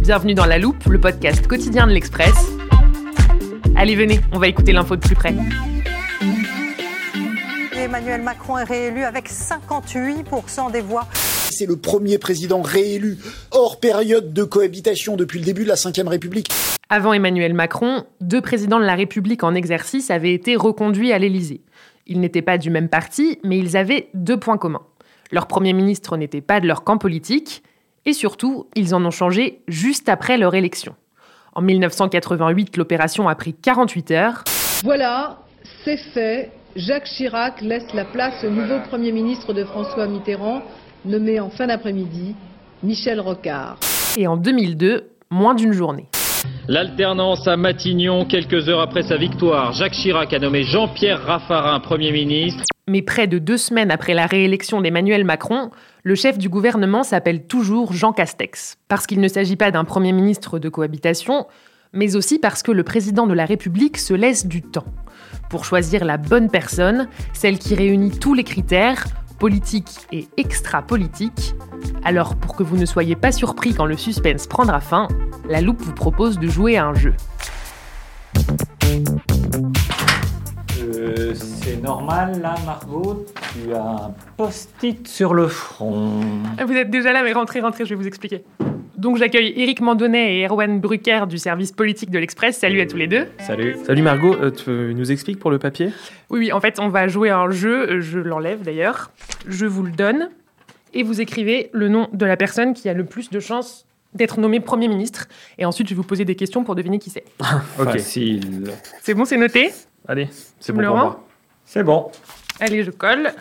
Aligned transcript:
Bienvenue 0.00 0.32
dans 0.32 0.46
La 0.46 0.58
Loupe, 0.58 0.86
le 0.86 0.98
podcast 0.98 1.46
quotidien 1.46 1.86
de 1.86 1.92
l'Express. 1.92 2.32
Allez, 3.76 3.94
venez, 3.94 4.18
on 4.32 4.38
va 4.38 4.48
écouter 4.48 4.72
l'info 4.72 4.96
de 4.96 5.02
plus 5.02 5.14
près. 5.14 5.34
Emmanuel 7.76 8.22
Macron 8.22 8.56
est 8.56 8.64
réélu 8.64 9.04
avec 9.04 9.28
58% 9.28 10.72
des 10.72 10.80
voix. 10.80 11.06
C'est 11.12 11.66
le 11.66 11.76
premier 11.76 12.16
président 12.16 12.62
réélu 12.62 13.18
hors 13.50 13.78
période 13.78 14.32
de 14.32 14.42
cohabitation 14.42 15.16
depuis 15.16 15.38
le 15.38 15.44
début 15.44 15.64
de 15.64 15.68
la 15.68 15.74
Ve 15.74 16.08
République. 16.08 16.48
Avant 16.88 17.12
Emmanuel 17.12 17.52
Macron, 17.52 18.04
deux 18.22 18.40
présidents 18.40 18.80
de 18.80 18.86
la 18.86 18.94
République 18.94 19.44
en 19.44 19.54
exercice 19.54 20.10
avaient 20.10 20.32
été 20.32 20.56
reconduits 20.56 21.12
à 21.12 21.18
l'Élysée. 21.18 21.60
Ils 22.06 22.20
n'étaient 22.20 22.42
pas 22.42 22.56
du 22.56 22.70
même 22.70 22.88
parti, 22.88 23.38
mais 23.44 23.58
ils 23.58 23.76
avaient 23.76 24.08
deux 24.14 24.40
points 24.40 24.56
communs. 24.56 24.82
Leur 25.30 25.46
Premier 25.46 25.74
ministre 25.74 26.16
n'était 26.16 26.40
pas 26.40 26.58
de 26.60 26.66
leur 26.66 26.84
camp 26.84 26.96
politique, 26.96 27.62
et 28.06 28.12
surtout, 28.12 28.66
ils 28.74 28.94
en 28.94 29.04
ont 29.04 29.10
changé 29.10 29.60
juste 29.68 30.08
après 30.08 30.38
leur 30.38 30.54
élection. 30.54 30.94
En 31.54 31.62
1988, 31.62 32.76
l'opération 32.76 33.28
a 33.28 33.34
pris 33.34 33.54
48 33.54 34.10
heures. 34.12 34.44
Voilà, 34.84 35.38
c'est 35.84 35.96
fait. 35.96 36.50
Jacques 36.76 37.04
Chirac 37.16 37.60
laisse 37.60 37.92
la 37.94 38.04
place 38.04 38.44
au 38.44 38.50
nouveau 38.50 38.78
Premier 38.88 39.10
ministre 39.10 39.52
de 39.52 39.64
François 39.64 40.06
Mitterrand, 40.06 40.62
nommé 41.04 41.40
en 41.40 41.50
fin 41.50 41.66
d'après-midi, 41.66 42.36
Michel 42.82 43.20
Rocard. 43.20 43.78
Et 44.16 44.26
en 44.26 44.36
2002, 44.36 45.10
moins 45.30 45.54
d'une 45.54 45.72
journée. 45.72 46.06
L'alternance 46.68 47.48
à 47.48 47.56
Matignon, 47.56 48.24
quelques 48.24 48.68
heures 48.68 48.80
après 48.80 49.02
sa 49.02 49.16
victoire, 49.16 49.72
Jacques 49.72 49.92
Chirac 49.92 50.32
a 50.32 50.38
nommé 50.38 50.62
Jean-Pierre 50.62 51.20
Raffarin 51.22 51.80
Premier 51.80 52.12
ministre. 52.12 52.62
Mais 52.86 53.02
près 53.02 53.26
de 53.26 53.38
deux 53.38 53.56
semaines 53.56 53.90
après 53.90 54.14
la 54.14 54.26
réélection 54.26 54.80
d'Emmanuel 54.80 55.24
Macron, 55.24 55.70
le 56.02 56.14
chef 56.14 56.38
du 56.38 56.48
gouvernement 56.48 57.02
s'appelle 57.02 57.46
toujours 57.46 57.92
Jean 57.92 58.12
Castex. 58.12 58.78
Parce 58.88 59.06
qu'il 59.06 59.20
ne 59.20 59.28
s'agit 59.28 59.56
pas 59.56 59.70
d'un 59.70 59.84
Premier 59.84 60.12
ministre 60.12 60.58
de 60.58 60.68
cohabitation, 60.68 61.46
mais 61.92 62.16
aussi 62.16 62.38
parce 62.38 62.62
que 62.62 62.72
le 62.72 62.84
président 62.84 63.26
de 63.26 63.34
la 63.34 63.44
République 63.44 63.98
se 63.98 64.14
laisse 64.14 64.46
du 64.46 64.62
temps. 64.62 64.86
Pour 65.50 65.64
choisir 65.64 66.04
la 66.04 66.16
bonne 66.16 66.50
personne, 66.50 67.08
celle 67.32 67.58
qui 67.58 67.74
réunit 67.74 68.18
tous 68.18 68.34
les 68.34 68.44
critères, 68.44 69.04
politiques 69.40 70.06
et 70.12 70.28
extra-politiques. 70.36 71.56
Alors 72.04 72.36
pour 72.36 72.54
que 72.54 72.62
vous 72.62 72.76
ne 72.76 72.86
soyez 72.86 73.16
pas 73.16 73.32
surpris 73.32 73.74
quand 73.74 73.86
le 73.86 73.96
suspense 73.96 74.46
prendra 74.46 74.80
fin, 74.80 75.08
la 75.48 75.60
loupe 75.60 75.80
vous 75.80 75.94
propose 75.94 76.38
de 76.38 76.46
jouer 76.46 76.76
à 76.76 76.86
un 76.86 76.94
jeu. 76.94 77.14
Euh, 81.18 81.34
c'est 81.34 81.82
normal 81.82 82.40
là, 82.40 82.54
Margot 82.64 83.26
Tu 83.52 83.72
as 83.74 83.82
un 83.82 84.14
post-it 84.36 85.08
sur 85.08 85.34
le 85.34 85.48
front. 85.48 86.20
Vous 86.64 86.74
êtes 86.74 86.90
déjà 86.90 87.12
là, 87.12 87.22
mais 87.24 87.32
rentrez, 87.32 87.60
rentrez, 87.60 87.84
je 87.84 87.90
vais 87.90 87.96
vous 87.96 88.06
expliquer. 88.06 88.44
Donc 88.96 89.16
j'accueille 89.16 89.52
Éric 89.56 89.80
Mandonnet 89.80 90.36
et 90.36 90.46
Erwan 90.46 90.78
Brucker 90.78 91.24
du 91.26 91.38
service 91.38 91.72
politique 91.72 92.10
de 92.10 92.18
l'Express. 92.18 92.58
Salut 92.58 92.80
à 92.80 92.86
tous 92.86 92.98
les 92.98 93.06
deux. 93.06 93.26
Salut. 93.38 93.76
Salut 93.84 94.02
Margot, 94.02 94.34
euh, 94.34 94.50
tu 94.50 94.94
nous 94.94 95.10
expliques 95.10 95.38
pour 95.38 95.50
le 95.50 95.58
papier? 95.58 95.90
Oui, 96.28 96.40
oui, 96.40 96.52
en 96.52 96.60
fait, 96.60 96.78
on 96.78 96.88
va 96.88 97.08
jouer 97.08 97.30
à 97.30 97.38
un 97.38 97.50
jeu, 97.50 98.00
je 98.00 98.18
l'enlève 98.18 98.62
d'ailleurs. 98.62 99.10
Je 99.48 99.66
vous 99.66 99.82
le 99.82 99.92
donne 99.92 100.28
et 100.92 101.02
vous 101.02 101.20
écrivez 101.20 101.70
le 101.72 101.88
nom 101.88 102.08
de 102.12 102.26
la 102.26 102.36
personne 102.36 102.74
qui 102.74 102.88
a 102.88 102.92
le 102.94 103.04
plus 103.04 103.30
de 103.30 103.40
chances 103.40 103.86
d'être 104.14 104.40
nommé 104.40 104.60
Premier 104.60 104.88
ministre. 104.88 105.28
Et 105.58 105.64
ensuite, 105.64 105.88
je 105.88 105.94
vais 105.94 105.96
vous 105.96 106.06
poser 106.06 106.24
des 106.24 106.34
questions 106.34 106.62
pour 106.62 106.74
deviner 106.74 106.98
qui 106.98 107.10
c'est. 107.10 107.24
Ok. 107.78 107.92
Facile. 107.92 108.70
C'est 109.02 109.14
bon, 109.14 109.24
c'est 109.24 109.36
noté? 109.36 109.70
Allez, 110.10 110.28
c'est 110.58 110.72
bon 110.72 110.82
pour 110.82 110.96
moi. 110.96 111.24
C'est 111.64 111.84
bon. 111.84 112.10
Allez, 112.58 112.82
je 112.82 112.90
colle. 112.90 113.32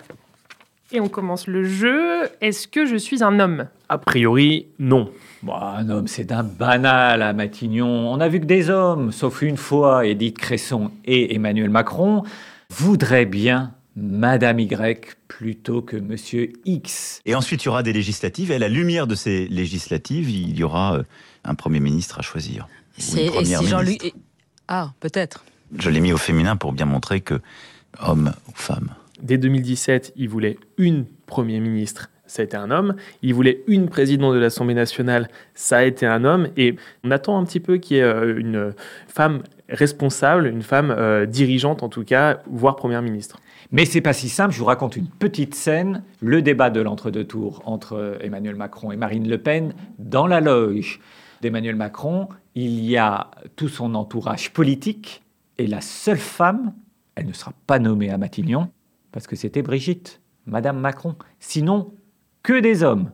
Et 0.91 0.99
on 0.99 1.09
commence 1.09 1.47
le 1.47 1.63
jeu. 1.63 2.29
Est-ce 2.41 2.67
que 2.67 2.85
je 2.85 2.95
suis 2.95 3.23
un 3.23 3.39
homme? 3.39 3.65
A 3.89 3.97
priori, 3.97 4.67
non. 4.77 5.09
Bon, 5.41 5.55
un 5.55 5.89
homme, 5.89 6.07
c'est 6.07 6.31
un 6.31 6.43
banal 6.43 7.23
à 7.23 7.33
Matignon. 7.33 7.87
On 7.87 8.19
a 8.19 8.27
vu 8.27 8.39
que 8.39 8.45
des 8.45 8.69
hommes, 8.69 9.11
sauf 9.11 9.41
une 9.41 9.57
fois, 9.57 10.05
Édith 10.05 10.37
Cresson 10.37 10.91
et 11.05 11.33
Emmanuel 11.33 11.71
Macron, 11.71 12.21
voudraient 12.69 13.25
bien 13.25 13.73
Madame 13.95 14.59
Y 14.59 15.17
plutôt 15.27 15.81
que 15.81 15.97
Monsieur 15.97 16.53
X. 16.65 17.19
Et 17.25 17.33
ensuite, 17.33 17.63
il 17.63 17.65
y 17.65 17.69
aura 17.69 17.81
des 17.81 17.93
législatives. 17.93 18.51
Et 18.51 18.55
à 18.55 18.59
la 18.59 18.69
lumière 18.69 19.07
de 19.07 19.15
ces 19.15 19.47
législatives, 19.47 20.29
il 20.29 20.55
y 20.55 20.61
aura 20.61 20.97
euh, 20.97 21.03
un 21.45 21.55
Premier 21.55 21.79
ministre 21.79 22.19
à 22.19 22.21
choisir. 22.21 22.67
C'est 22.95 23.25
et 23.25 23.43
si 23.43 23.65
Jean-Luc. 23.65 24.13
Ah, 24.67 24.91
peut-être. 24.99 25.43
Je 25.77 25.89
l'ai 25.89 25.99
mis 25.99 26.13
au 26.13 26.17
féminin 26.17 26.55
pour 26.55 26.73
bien 26.73 26.85
montrer 26.85 27.21
que 27.21 27.35
homme 28.01 28.33
ou 28.47 28.51
femme. 28.55 28.89
Dès 29.21 29.37
2017, 29.37 30.13
il 30.15 30.29
voulait 30.29 30.57
une 30.77 31.05
Premier 31.25 31.59
ministre, 31.59 32.09
ça 32.29 32.41
a 32.41 32.45
été 32.45 32.57
un 32.57 32.71
homme. 32.71 32.95
Il 33.21 33.33
voulait 33.33 33.63
une 33.67 33.89
présidente 33.89 34.33
de 34.33 34.39
l'Assemblée 34.39 34.75
nationale, 34.75 35.29
ça 35.53 35.79
a 35.79 35.83
été 35.83 36.05
un 36.05 36.23
homme. 36.23 36.47
Et 36.57 36.75
on 37.03 37.11
attend 37.11 37.37
un 37.37 37.43
petit 37.43 37.59
peu 37.59 37.77
qu'il 37.77 37.97
y 37.97 37.99
ait 37.99 38.03
euh, 38.03 38.39
une 38.39 38.73
femme 39.07 39.43
responsable, 39.67 40.47
une 40.47 40.61
femme 40.61 40.91
euh, 40.91 41.25
dirigeante 41.25 41.83
en 41.83 41.89
tout 41.89 42.03
cas, 42.03 42.41
voire 42.49 42.75
Première 42.75 43.01
ministre. 43.01 43.39
Mais 43.71 43.85
c'est 43.85 44.01
pas 44.01 44.13
si 44.13 44.29
simple. 44.29 44.53
Je 44.53 44.59
vous 44.59 44.65
raconte 44.65 44.95
une 44.95 45.07
petite 45.07 45.55
scène. 45.55 46.03
Le 46.21 46.41
débat 46.41 46.69
de 46.69 46.81
l'entre-deux 46.81 47.25
tours 47.25 47.61
entre 47.65 48.17
Emmanuel 48.21 48.55
Macron 48.55 48.91
et 48.91 48.95
Marine 48.95 49.27
Le 49.27 49.37
Pen 49.37 49.73
dans 49.97 50.27
la 50.27 50.39
loge 50.39 50.99
d'Emmanuel 51.41 51.75
Macron. 51.75 52.29
Il 52.55 52.83
y 52.85 52.97
a 52.97 53.31
tout 53.55 53.69
son 53.69 53.95
entourage 53.95 54.51
politique 54.53 55.21
et 55.59 55.67
la 55.67 55.81
seule 55.81 56.17
femme, 56.17 56.73
elle 57.15 57.27
ne 57.27 57.33
sera 57.33 57.53
pas 57.67 57.79
nommée 57.79 58.09
à 58.09 58.17
Matignon 58.17 58.71
parce 59.11 59.27
que 59.27 59.35
c'était 59.35 59.61
Brigitte, 59.61 60.21
Madame 60.45 60.79
Macron. 60.79 61.15
Sinon, 61.39 61.93
que 62.43 62.59
des 62.59 62.81
hommes. 62.81 63.11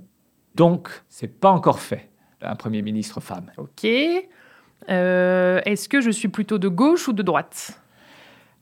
Donc, 0.53 0.89
c'est 1.09 1.39
pas 1.39 1.49
encore 1.49 1.79
fait 1.79 2.09
un 2.41 2.55
premier 2.55 2.83
ministre 2.83 3.19
femme. 3.19 3.51
Ok. 3.57 3.85
Euh, 4.89 5.61
Est-ce 5.65 5.89
que 5.89 6.01
je 6.01 6.11
suis 6.11 6.27
plutôt 6.27 6.59
de 6.59 6.67
gauche 6.67 7.07
ou 7.07 7.13
de 7.13 7.23
droite? 7.23 7.81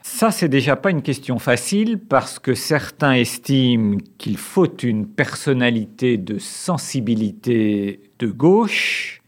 Ça, 0.02 0.32
c'est 0.32 0.50
déjà 0.50 0.76
pas 0.76 0.92
une 0.92 1.02
question 1.02 1.38
facile 1.40 2.00
parce 2.00 2.40
que 2.40 2.54
certains 2.54 3.14
estiment 3.14 3.98
qu'il 4.18 4.38
faut 4.38 4.74
une 4.78 5.08
personnalité 5.08 6.18
de 6.18 6.40
sensibilité 6.40 8.02
de 8.20 8.28
gauche. 8.28 9.23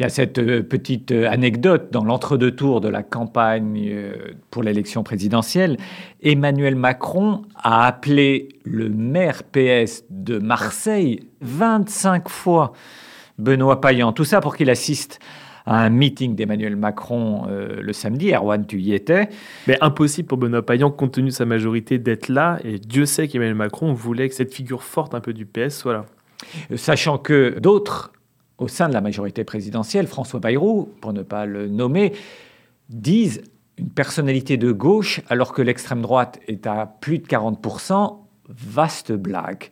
Il 0.00 0.04
y 0.04 0.06
a 0.06 0.08
cette 0.08 0.38
euh, 0.38 0.62
petite 0.62 1.12
euh, 1.12 1.28
anecdote 1.28 1.88
dans 1.92 2.02
l'entre-deux 2.02 2.52
tours 2.52 2.80
de 2.80 2.88
la 2.88 3.02
campagne 3.02 3.86
euh, 3.92 4.14
pour 4.50 4.62
l'élection 4.62 5.02
présidentielle. 5.02 5.76
Emmanuel 6.22 6.74
Macron 6.74 7.42
a 7.54 7.86
appelé 7.86 8.48
le 8.64 8.88
maire 8.88 9.42
PS 9.42 10.04
de 10.08 10.38
Marseille 10.38 11.20
25 11.42 12.30
fois, 12.30 12.72
Benoît 13.36 13.82
Payan. 13.82 14.14
Tout 14.14 14.24
ça 14.24 14.40
pour 14.40 14.56
qu'il 14.56 14.70
assiste 14.70 15.20
à 15.66 15.82
un 15.82 15.90
meeting 15.90 16.34
d'Emmanuel 16.34 16.76
Macron 16.76 17.46
euh, 17.50 17.82
le 17.82 17.92
samedi. 17.92 18.32
Erwan, 18.32 18.66
tu 18.66 18.80
y 18.80 18.94
étais. 18.94 19.28
Mais 19.66 19.76
impossible 19.82 20.28
pour 20.28 20.38
Benoît 20.38 20.64
Payan, 20.64 20.90
compte 20.90 21.12
tenu 21.12 21.28
de 21.28 21.34
sa 21.34 21.44
majorité, 21.44 21.98
d'être 21.98 22.28
là. 22.30 22.58
Et 22.64 22.78
Dieu 22.78 23.04
sait 23.04 23.28
qu'Emmanuel 23.28 23.54
Macron 23.54 23.92
voulait 23.92 24.30
que 24.30 24.34
cette 24.34 24.54
figure 24.54 24.82
forte 24.82 25.14
un 25.14 25.20
peu 25.20 25.34
du 25.34 25.44
PS 25.44 25.76
soit 25.76 25.92
là. 25.92 26.06
Sachant 26.74 27.18
que 27.18 27.58
d'autres 27.58 28.12
au 28.60 28.68
sein 28.68 28.88
de 28.88 28.94
la 28.94 29.00
majorité 29.00 29.42
présidentielle, 29.42 30.06
François 30.06 30.38
Bayrou, 30.38 30.88
pour 31.00 31.12
ne 31.12 31.22
pas 31.22 31.46
le 31.46 31.66
nommer, 31.66 32.12
disent 32.88 33.42
une 33.78 33.88
personnalité 33.88 34.58
de 34.58 34.70
gauche 34.70 35.22
alors 35.28 35.52
que 35.52 35.62
l'extrême 35.62 36.02
droite 36.02 36.38
est 36.46 36.66
à 36.66 36.86
plus 37.00 37.18
de 37.18 37.26
40%, 37.26 38.18
vaste 38.48 39.12
blague. 39.12 39.70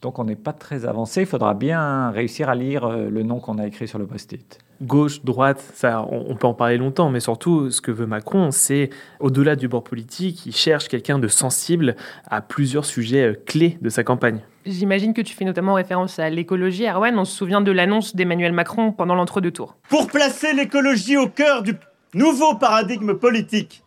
Donc 0.00 0.18
on 0.18 0.24
n'est 0.24 0.36
pas 0.36 0.54
très 0.54 0.86
avancé, 0.86 1.20
il 1.20 1.26
faudra 1.26 1.52
bien 1.52 2.10
réussir 2.10 2.48
à 2.48 2.54
lire 2.54 2.86
euh, 2.86 3.10
le 3.10 3.22
nom 3.22 3.38
qu'on 3.38 3.58
a 3.58 3.66
écrit 3.66 3.86
sur 3.86 3.98
le 3.98 4.06
post-it. 4.06 4.58
Gauche, 4.80 5.22
droite, 5.22 5.62
ça, 5.74 6.06
on, 6.10 6.34
peut 6.36 6.46
en 6.46 6.54
parler 6.54 6.78
longtemps, 6.78 7.10
mais 7.10 7.20
surtout, 7.20 7.70
ce 7.70 7.82
que 7.82 7.90
veut 7.90 8.06
Macron, 8.06 8.50
c'est, 8.50 8.88
au-delà 9.18 9.54
du 9.54 9.68
bord 9.68 9.84
politique, 9.84 10.46
il 10.46 10.56
cherche 10.56 10.88
quelqu'un 10.88 11.18
de 11.18 11.28
sensible 11.28 11.96
à 12.24 12.40
plusieurs 12.40 12.86
sujets 12.86 13.32
euh, 13.32 13.34
clés 13.44 13.76
de 13.82 13.90
sa 13.90 14.02
campagne. 14.02 14.40
J'imagine 14.66 15.14
que 15.14 15.22
tu 15.22 15.34
fais 15.34 15.46
notamment 15.46 15.74
référence 15.74 16.18
à 16.18 16.28
l'écologie, 16.28 16.86
Arwen. 16.86 17.18
On 17.18 17.24
se 17.24 17.34
souvient 17.34 17.62
de 17.62 17.72
l'annonce 17.72 18.14
d'Emmanuel 18.14 18.52
Macron 18.52 18.92
pendant 18.92 19.14
l'entre-deux 19.14 19.52
tours. 19.52 19.76
Pour 19.88 20.06
placer 20.06 20.52
l'écologie 20.52 21.16
au 21.16 21.28
cœur 21.28 21.62
du 21.62 21.74
nouveau 22.12 22.54
paradigme 22.54 23.14
politique, 23.14 23.82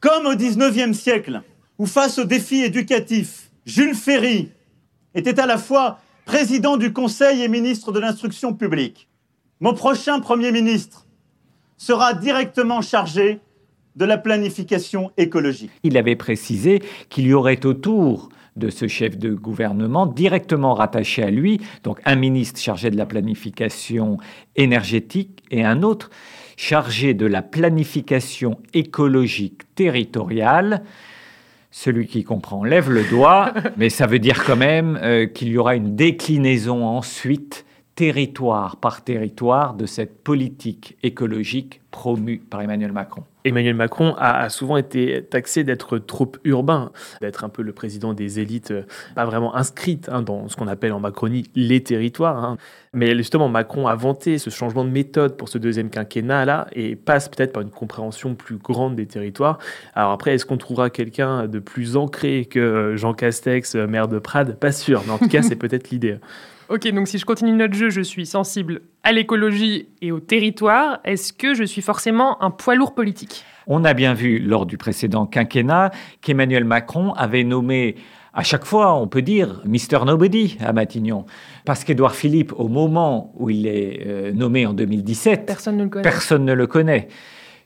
comme 0.00 0.26
au 0.26 0.34
19e 0.34 0.94
siècle, 0.94 1.42
où 1.78 1.86
face 1.86 2.18
aux 2.18 2.24
défis 2.24 2.62
éducatifs, 2.62 3.50
Jules 3.66 3.94
Ferry 3.94 4.50
était 5.14 5.38
à 5.38 5.46
la 5.46 5.58
fois 5.58 5.98
président 6.24 6.78
du 6.78 6.92
Conseil 6.92 7.42
et 7.42 7.48
ministre 7.48 7.92
de 7.92 8.00
l'Instruction 8.00 8.54
publique. 8.54 9.08
Mon 9.60 9.74
prochain 9.74 10.20
Premier 10.20 10.52
ministre 10.52 11.06
sera 11.76 12.14
directement 12.14 12.80
chargé 12.80 13.40
de 13.96 14.04
la 14.04 14.18
planification 14.18 15.12
écologique. 15.16 15.70
Il 15.82 15.98
avait 15.98 16.16
précisé 16.16 16.82
qu'il 17.10 17.26
y 17.26 17.34
aurait 17.34 17.64
autour 17.66 18.30
de 18.56 18.70
ce 18.70 18.86
chef 18.86 19.18
de 19.18 19.34
gouvernement 19.34 20.06
directement 20.06 20.74
rattaché 20.74 21.22
à 21.22 21.30
lui, 21.30 21.60
donc 21.82 22.00
un 22.04 22.14
ministre 22.14 22.60
chargé 22.60 22.90
de 22.90 22.96
la 22.96 23.06
planification 23.06 24.18
énergétique 24.56 25.42
et 25.50 25.64
un 25.64 25.82
autre 25.82 26.10
chargé 26.56 27.14
de 27.14 27.26
la 27.26 27.42
planification 27.42 28.58
écologique 28.72 29.62
territoriale. 29.74 30.84
Celui 31.70 32.06
qui 32.06 32.22
comprend 32.22 32.62
lève 32.62 32.90
le 32.90 33.02
doigt, 33.10 33.52
mais 33.76 33.90
ça 33.90 34.06
veut 34.06 34.20
dire 34.20 34.44
quand 34.44 34.56
même 34.56 34.98
euh, 35.02 35.26
qu'il 35.26 35.48
y 35.48 35.58
aura 35.58 35.74
une 35.74 35.96
déclinaison 35.96 36.86
ensuite 36.86 37.64
territoire 37.94 38.76
par 38.76 39.04
territoire 39.04 39.74
de 39.74 39.86
cette 39.86 40.22
politique 40.22 40.96
écologique 41.02 41.80
promue 41.90 42.38
par 42.38 42.60
Emmanuel 42.60 42.90
Macron. 42.90 43.22
Emmanuel 43.44 43.74
Macron 43.74 44.14
a, 44.16 44.48
souvent 44.48 44.78
été 44.78 45.22
taxé 45.22 45.64
d'être 45.64 45.98
trop 45.98 46.32
urbain, 46.44 46.90
d'être 47.20 47.44
un 47.44 47.50
peu 47.50 47.62
le 47.62 47.72
président 47.72 48.14
des 48.14 48.40
élites 48.40 48.70
euh, 48.70 48.82
pas 49.14 49.26
vraiment 49.26 49.54
inscrites 49.54 50.08
hein, 50.10 50.22
dans 50.22 50.48
ce 50.48 50.56
qu'on 50.56 50.66
appelle 50.66 50.92
en 50.92 50.98
Macronie 50.98 51.44
les 51.54 51.82
territoires. 51.82 52.42
Hein. 52.42 52.56
Mais 52.94 53.14
justement, 53.14 53.48
Macron 53.48 53.86
a 53.86 53.94
vanté 53.94 54.38
ce 54.38 54.50
changement 54.50 54.84
de 54.84 54.90
méthode 54.90 55.36
pour 55.36 55.48
ce 55.48 55.58
deuxième 55.58 55.90
quinquennat-là 55.90 56.68
et 56.72 56.96
passe 56.96 57.28
peut-être 57.28 57.52
par 57.52 57.62
une 57.62 57.70
compréhension 57.70 58.34
plus 58.34 58.56
grande 58.56 58.96
des 58.96 59.06
territoires. 59.06 59.58
Alors 59.94 60.12
après, 60.12 60.34
est-ce 60.34 60.46
qu'on 60.46 60.56
trouvera 60.56 60.88
quelqu'un 60.90 61.46
de 61.46 61.58
plus 61.58 61.96
ancré 61.96 62.46
que 62.46 62.94
Jean 62.96 63.12
Castex, 63.12 63.74
maire 63.74 64.08
de 64.08 64.18
Prades? 64.18 64.56
Pas 64.58 64.72
sûr, 64.72 65.02
mais 65.06 65.12
en 65.12 65.18
tout 65.18 65.28
cas, 65.28 65.42
c'est 65.42 65.56
peut-être 65.56 65.90
l'idée. 65.90 66.18
Ok, 66.70 66.88
donc 66.92 67.08
si 67.08 67.18
je 67.18 67.26
continue 67.26 67.52
notre 67.52 67.74
jeu, 67.74 67.90
je 67.90 68.00
suis 68.00 68.24
sensible 68.24 68.80
à 69.02 69.12
l'écologie 69.12 69.88
et 70.00 70.12
au 70.12 70.20
territoire. 70.20 71.00
Est-ce 71.04 71.34
que 71.34 71.52
je 71.52 71.62
suis 71.62 71.82
forcément 71.82 72.42
un 72.42 72.50
poids 72.50 72.74
lourd 72.74 72.94
politique? 72.94 73.44
On 73.66 73.84
a 73.84 73.92
bien 73.92 74.14
vu 74.14 74.38
lors 74.38 74.64
du 74.64 74.78
précédent 74.78 75.26
quinquennat 75.26 75.90
qu'Emmanuel 76.22 76.64
Macron 76.64 77.12
avait 77.12 77.44
nommé 77.44 77.96
à 78.32 78.42
chaque 78.42 78.64
fois, 78.64 78.94
on 78.94 79.06
peut 79.06 79.22
dire 79.22 79.62
Mr. 79.64 80.04
Nobody 80.06 80.56
à 80.60 80.72
Matignon. 80.72 81.26
Parce 81.66 81.84
qu'Édouard 81.84 82.14
Philippe, 82.14 82.52
au 82.56 82.68
moment 82.68 83.32
où 83.36 83.50
il 83.50 83.66
est 83.66 84.02
euh, 84.06 84.32
nommé 84.32 84.66
en 84.66 84.72
2017, 84.72 85.46
personne 85.46 85.76
ne 85.76 85.84
le 85.84 85.90
connaît. 85.90 86.02
Personne 86.02 86.44
ne 86.44 86.52
le 86.52 86.66
connaît. 86.66 87.08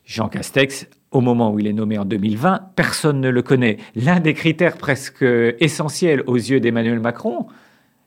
Jean 0.04 0.28
Castex, 0.28 0.88
au 1.10 1.20
moment 1.20 1.52
où 1.52 1.58
il 1.58 1.66
est 1.68 1.72
nommé 1.72 1.98
en 1.98 2.04
2020, 2.04 2.72
personne 2.76 3.20
ne 3.20 3.30
le 3.30 3.42
connaît. 3.42 3.78
L'un 3.94 4.20
des 4.20 4.34
critères 4.34 4.76
presque 4.76 5.24
essentiels 5.60 6.22
aux 6.26 6.36
yeux 6.36 6.60
d'Emmanuel 6.60 7.00
Macron, 7.00 7.46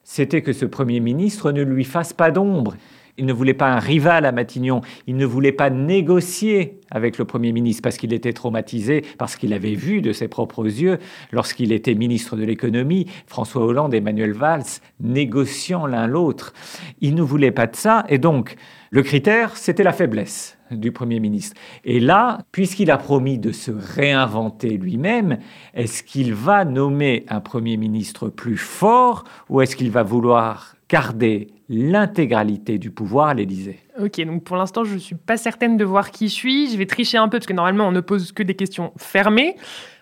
c'était 0.04 0.42
que 0.42 0.54
ce 0.54 0.66
Premier 0.66 1.00
ministre 1.00 1.52
ne 1.52 1.62
lui 1.62 1.84
fasse 1.84 2.14
pas 2.14 2.32
d'ombre. 2.32 2.76
Il 3.18 3.26
ne 3.26 3.34
voulait 3.34 3.54
pas 3.54 3.72
un 3.72 3.80
rival 3.80 4.26
à 4.26 4.32
Matignon, 4.32 4.82
il 5.06 5.16
ne 5.18 5.26
voulait 5.26 5.52
pas 5.52 5.70
négocier 5.70 6.80
avec 6.90 7.18
le 7.18 7.26
Premier 7.26 7.52
ministre 7.52 7.82
parce 7.82 7.98
qu'il 7.98 8.14
était 8.14 8.34
traumatisé, 8.34 9.04
parce 9.18 9.36
qu'il 9.36 9.54
avait 9.54 9.76
vu 9.76 10.02
de 10.02 10.14
ses 10.14 10.28
propres 10.28 10.66
yeux, 10.66 10.98
lorsqu'il 11.32 11.72
était 11.72 11.94
ministre 11.94 12.36
de 12.36 12.44
l'économie, 12.44 13.08
François 13.28 13.66
Hollande 13.66 13.94
et 13.94 13.98
Emmanuel 13.98 14.32
Valls 14.34 14.64
négociant 15.00 15.86
l'un 15.86 16.08
l'autre. 16.08 16.54
Il 17.02 17.16
ne 17.16 17.22
voulait 17.22 17.52
pas 17.52 17.68
de 17.68 17.76
ça, 17.76 18.06
et 18.10 18.18
donc 18.18 18.56
le 18.90 19.04
critère, 19.04 19.58
c'était 19.58 19.84
la 19.84 19.94
faiblesse 19.94 20.58
du 20.72 20.92
Premier 20.92 21.20
ministre. 21.20 21.56
Et 21.84 22.00
là, 22.00 22.40
puisqu'il 22.52 22.92
a 22.92 22.98
promis 22.98 23.38
de 23.38 23.52
se 23.52 23.72
réinventer 23.72 24.78
lui-même, 24.78 25.40
est-ce 25.74 26.04
qu'il 26.04 26.34
va 26.34 26.66
nommer 26.66 27.26
un 27.30 27.40
Premier 27.40 27.78
ministre 27.78 28.30
plus 28.30 28.58
fort 28.58 29.24
ou 29.50 29.62
est-ce 29.62 29.76
qu'il 29.76 29.92
va 29.92 30.04
vouloir 30.04 30.76
garder 30.90 31.48
l'intégralité 31.70 32.78
du 32.78 32.92
pouvoir 32.92 33.30
à 33.30 33.34
l'Élysée 33.34 33.80
Ok, 34.00 34.20
donc 34.26 34.44
pour 34.44 34.58
l'instant, 34.58 34.84
je 34.84 34.96
ne 34.96 35.00
suis 35.00 35.16
pas 35.16 35.38
certaine 35.38 35.78
de 35.78 35.86
voir 35.86 36.12
qui 36.12 36.28
je 36.28 36.34
suis. 36.34 36.70
Je 36.70 36.78
vais 36.78 36.86
tricher 36.86 37.18
un 37.18 37.30
peu 37.30 37.38
parce 37.38 37.48
que 37.48 37.54
normalement, 37.54 37.88
on 37.88 37.92
ne 37.92 38.02
pose 38.02 38.32
que 38.34 38.44
des 38.44 38.56
questions 38.56 38.92
fermées. 38.98 39.56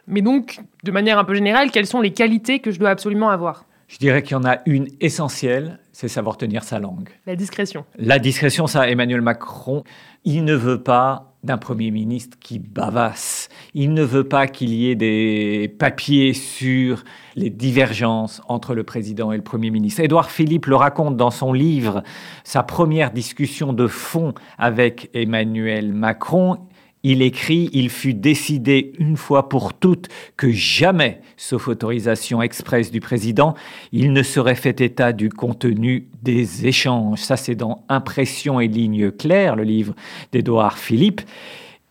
Mais 0.07 0.21
donc, 0.21 0.59
de 0.83 0.91
manière 0.91 1.19
un 1.19 1.23
peu 1.23 1.35
générale, 1.35 1.69
quelles 1.69 1.85
sont 1.85 2.01
les 2.01 2.11
qualités 2.11 2.59
que 2.59 2.71
je 2.71 2.79
dois 2.79 2.89
absolument 2.89 3.29
avoir? 3.29 3.65
Je 3.87 3.97
dirais 3.97 4.23
qu'il 4.23 4.33
y 4.33 4.35
en 4.35 4.45
a 4.45 4.57
une 4.65 4.87
essentielle, 4.99 5.79
c'est 5.99 6.07
savoir 6.07 6.37
tenir 6.37 6.63
sa 6.63 6.79
langue. 6.79 7.09
La 7.25 7.35
discrétion. 7.35 7.83
La 7.97 8.19
discrétion, 8.19 8.67
ça, 8.67 8.89
Emmanuel 8.89 9.19
Macron, 9.19 9.83
il 10.23 10.45
ne 10.45 10.55
veut 10.55 10.81
pas 10.81 11.33
d'un 11.43 11.57
Premier 11.57 11.91
ministre 11.91 12.37
qui 12.39 12.57
bavasse. 12.57 13.49
Il 13.73 13.93
ne 13.93 14.03
veut 14.03 14.23
pas 14.23 14.47
qu'il 14.47 14.73
y 14.73 14.89
ait 14.89 14.95
des 14.95 15.67
papiers 15.77 16.33
sur 16.33 17.03
les 17.35 17.49
divergences 17.49 18.41
entre 18.47 18.75
le 18.75 18.85
président 18.85 19.33
et 19.33 19.35
le 19.35 19.43
Premier 19.43 19.71
ministre. 19.71 19.99
Édouard 19.99 20.31
Philippe 20.31 20.67
le 20.67 20.77
raconte 20.77 21.17
dans 21.17 21.31
son 21.31 21.51
livre, 21.51 22.01
sa 22.45 22.63
première 22.63 23.11
discussion 23.11 23.73
de 23.73 23.87
fond 23.87 24.33
avec 24.57 25.09
Emmanuel 25.13 25.91
Macron. 25.91 26.59
Il 27.03 27.21
écrit 27.21 27.69
Il 27.71 27.89
fut 27.89 28.13
décidé 28.13 28.91
une 28.99 29.15
fois 29.15 29.47
pour 29.47 29.73
toutes 29.73 30.07
que 30.35 30.51
jamais, 30.51 31.21
sauf 31.37 31.67
autorisation 31.67 32.41
expresse 32.41 32.91
du 32.91 32.99
président, 32.99 33.55
il 33.91 34.11
ne 34.11 34.21
serait 34.21 34.55
fait 34.55 34.81
état 34.81 35.13
du 35.13 35.29
contenu 35.29 36.07
des 36.21 36.67
échanges. 36.67 37.19
Ça, 37.19 37.37
c'est 37.37 37.55
dans 37.55 37.83
Impression 37.87 38.59
et 38.59 38.67
lignes 38.67 39.11
claires, 39.11 39.55
le 39.55 39.63
livre 39.63 39.95
d'Édouard 40.31 40.77
Philippe. 40.77 41.21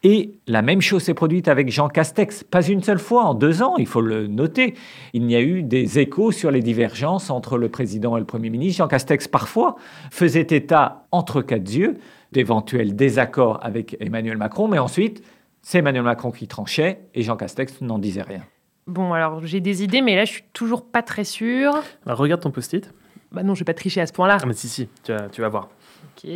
Et 0.04 0.38
la 0.46 0.62
même 0.62 0.80
chose 0.80 1.02
s'est 1.02 1.14
produite 1.14 1.48
avec 1.48 1.70
Jean 1.70 1.88
Castex. 1.88 2.44
Pas 2.44 2.62
une 2.66 2.82
seule 2.82 3.00
fois 3.00 3.24
en 3.24 3.34
deux 3.34 3.62
ans, 3.62 3.76
il 3.78 3.86
faut 3.86 4.00
le 4.00 4.28
noter. 4.28 4.74
Il 5.12 5.26
n'y 5.26 5.34
a 5.34 5.40
eu 5.40 5.62
des 5.62 5.98
échos 5.98 6.30
sur 6.30 6.52
les 6.52 6.60
divergences 6.60 7.30
entre 7.30 7.58
le 7.58 7.68
président 7.68 8.16
et 8.16 8.20
le 8.20 8.26
Premier 8.26 8.48
ministre. 8.48 8.78
Jean 8.78 8.88
Castex, 8.88 9.26
parfois, 9.26 9.74
faisait 10.12 10.46
état 10.50 11.06
entre 11.10 11.42
quatre 11.42 11.68
yeux 11.74 11.98
d'éventuels 12.30 12.94
désaccords 12.94 13.58
avec 13.62 13.96
Emmanuel 14.00 14.36
Macron, 14.36 14.68
mais 14.68 14.78
ensuite, 14.78 15.24
c'est 15.62 15.78
Emmanuel 15.78 16.04
Macron 16.04 16.30
qui 16.30 16.46
tranchait 16.46 17.00
et 17.14 17.22
Jean 17.22 17.36
Castex 17.36 17.80
n'en 17.80 17.98
disait 17.98 18.22
rien. 18.22 18.42
Bon, 18.86 19.12
alors 19.12 19.44
j'ai 19.44 19.60
des 19.60 19.82
idées, 19.82 20.00
mais 20.00 20.16
là 20.16 20.24
je 20.24 20.32
suis 20.32 20.44
toujours 20.52 20.86
pas 20.86 21.02
très 21.02 21.24
sûr. 21.24 21.72
Bah, 22.06 22.14
regarde 22.14 22.40
ton 22.40 22.50
post-it. 22.50 22.92
Bah 23.32 23.42
non, 23.42 23.54
je 23.54 23.60
vais 23.60 23.66
pas 23.66 23.74
tricher 23.74 24.00
à 24.00 24.06
ce 24.06 24.12
point-là. 24.12 24.38
Ah, 24.40 24.46
mais 24.46 24.54
si, 24.54 24.68
si, 24.68 24.88
tu 25.02 25.12
vas, 25.12 25.28
tu 25.28 25.42
vas 25.42 25.48
voir. 25.48 25.68
Ok. 26.16 26.30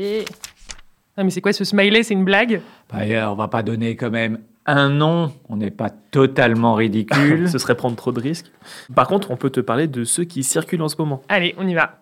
Ah, 1.16 1.25
mais 1.25 1.30
c'est 1.30 1.40
quoi 1.40 1.52
ce 1.52 1.64
smiley? 1.64 2.02
C'est 2.02 2.14
une 2.14 2.25
blague? 2.25 2.60
Euh, 2.94 3.26
On 3.26 3.34
va 3.34 3.49
pas 3.49 3.62
donner 3.62 3.96
quand 3.96 4.11
même 4.11 4.38
un 4.66 4.88
nom, 4.88 5.32
on 5.49 5.56
n'est 5.56 5.70
pas 5.70 5.90
totalement 5.90 6.75
ridicule. 6.75 7.49
ce 7.50 7.58
serait 7.58 7.76
prendre 7.76 7.96
trop 7.96 8.12
de 8.12 8.20
risques. 8.20 8.50
Par 8.94 9.08
contre, 9.08 9.30
on 9.30 9.37
peut 9.37 9.50
te 9.50 9.61
parler 9.61 9.88
de 9.88 10.04
ceux 10.04 10.25
qui 10.25 10.44
circulent 10.44 10.82
en 10.82 10.88
ce 10.88 10.96
moment. 10.99 11.22
Allez, 11.28 11.54
on 11.58 11.66
y 11.66 11.75
va. 11.75 11.99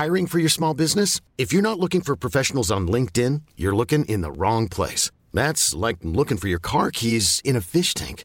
Hiring 0.00 0.26
for 0.26 0.38
your 0.38 0.50
small 0.50 0.72
business? 0.72 1.20
If 1.36 1.52
you're 1.52 1.62
not 1.62 1.78
looking 1.78 2.00
for 2.00 2.16
professionals 2.16 2.70
on 2.70 2.86
LinkedIn, 2.86 3.42
you're 3.58 3.76
looking 3.76 4.06
in 4.06 4.22
the 4.22 4.32
wrong 4.32 4.66
place. 4.66 5.10
That's 5.34 5.74
like 5.74 5.98
looking 6.02 6.38
for 6.38 6.48
your 6.48 6.58
car 6.58 6.90
keys 6.90 7.42
in 7.44 7.54
a 7.54 7.60
fish 7.60 7.92
tank. 7.92 8.24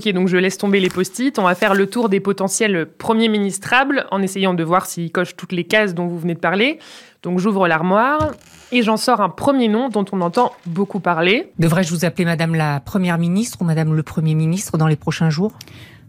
Ok, 0.00 0.10
donc 0.14 0.28
je 0.28 0.38
laisse 0.38 0.56
tomber 0.56 0.80
les 0.80 0.88
post-it. 0.88 1.38
On 1.38 1.42
va 1.42 1.54
faire 1.54 1.74
le 1.74 1.86
tour 1.86 2.08
des 2.08 2.20
potentiels 2.20 2.86
premiers 2.86 3.28
ministrables 3.28 4.06
en 4.10 4.22
essayant 4.22 4.54
de 4.54 4.64
voir 4.64 4.86
s'ils 4.86 5.12
cochent 5.12 5.36
toutes 5.36 5.52
les 5.52 5.64
cases 5.64 5.94
dont 5.94 6.06
vous 6.06 6.18
venez 6.18 6.32
de 6.32 6.38
parler. 6.38 6.78
Donc 7.22 7.38
j'ouvre 7.38 7.68
l'armoire 7.68 8.30
et 8.72 8.80
j'en 8.80 8.96
sors 8.96 9.20
un 9.20 9.28
premier 9.28 9.68
nom 9.68 9.90
dont 9.90 10.06
on 10.12 10.22
entend 10.22 10.52
beaucoup 10.64 11.00
parler. 11.00 11.52
Devrais-je 11.58 11.92
vous 11.92 12.06
appeler 12.06 12.24
Madame 12.24 12.54
la 12.54 12.80
Première 12.80 13.18
ministre 13.18 13.58
ou 13.60 13.64
Madame 13.64 13.92
le 13.92 14.02
Premier 14.02 14.34
ministre 14.34 14.78
dans 14.78 14.86
les 14.86 14.96
prochains 14.96 15.28
jours? 15.28 15.52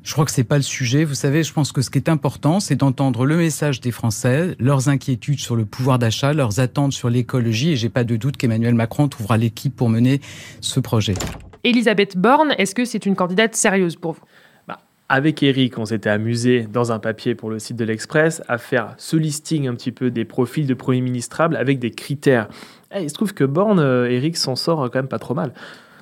Je 0.03 0.13
crois 0.13 0.23
que 0.23 0.31
c'est 0.31 0.45
pas 0.45 0.55
le 0.55 0.63
sujet. 0.63 1.03
Vous 1.03 1.13
savez, 1.13 1.43
je 1.43 1.51
pense 1.51 1.73
que 1.73 1.81
ce 1.81 1.89
qui 1.89 1.97
est 1.97 2.07
important, 2.07 2.61
c'est 2.61 2.77
d'entendre 2.77 3.25
le 3.25 3.35
message 3.35 3.81
des 3.81 3.91
Français, 3.91 4.55
leurs 4.57 4.87
inquiétudes 4.87 5.41
sur 5.41 5.57
le 5.57 5.65
pouvoir 5.65 5.99
d'achat, 5.99 6.31
leurs 6.31 6.61
attentes 6.61 6.93
sur 6.93 7.09
l'écologie. 7.09 7.73
Et 7.73 7.75
j'ai 7.75 7.89
pas 7.89 8.05
de 8.05 8.15
doute 8.15 8.37
qu'Emmanuel 8.37 8.73
Macron 8.73 9.09
trouvera 9.09 9.35
l'équipe 9.35 9.75
pour 9.75 9.89
mener 9.89 10.21
ce 10.61 10.79
projet. 10.79 11.15
Elisabeth 11.63 12.17
Borne, 12.17 12.55
est-ce 12.57 12.73
que 12.73 12.85
c'est 12.85 13.05
une 13.05 13.15
candidate 13.15 13.55
sérieuse 13.55 13.95
pour 13.95 14.13
vous? 14.13 14.21
Bah, 14.67 14.79
avec 15.09 15.43
Eric, 15.43 15.77
on 15.77 15.85
s'était 15.85 16.09
amusé 16.09 16.61
dans 16.61 16.91
un 16.91 16.99
papier 16.99 17.35
pour 17.35 17.49
le 17.49 17.59
site 17.59 17.77
de 17.77 17.85
l'Express 17.85 18.41
à 18.47 18.57
faire 18.57 18.95
ce 18.97 19.15
listing 19.15 19.67
un 19.67 19.75
petit 19.75 19.91
peu 19.91 20.09
des 20.09 20.25
profils 20.25 20.65
de 20.65 20.73
Premier 20.73 21.01
ministrable 21.01 21.55
avec 21.55 21.79
des 21.79 21.91
critères. 21.91 22.49
Eh, 22.95 23.03
il 23.03 23.09
se 23.09 23.13
trouve 23.13 23.33
que 23.33 23.43
Borne, 23.43 23.79
euh, 23.79 24.09
Eric 24.09 24.37
s'en 24.37 24.55
sort 24.55 24.89
quand 24.89 24.99
même 24.99 25.07
pas 25.07 25.19
trop 25.19 25.35
mal. 25.35 25.53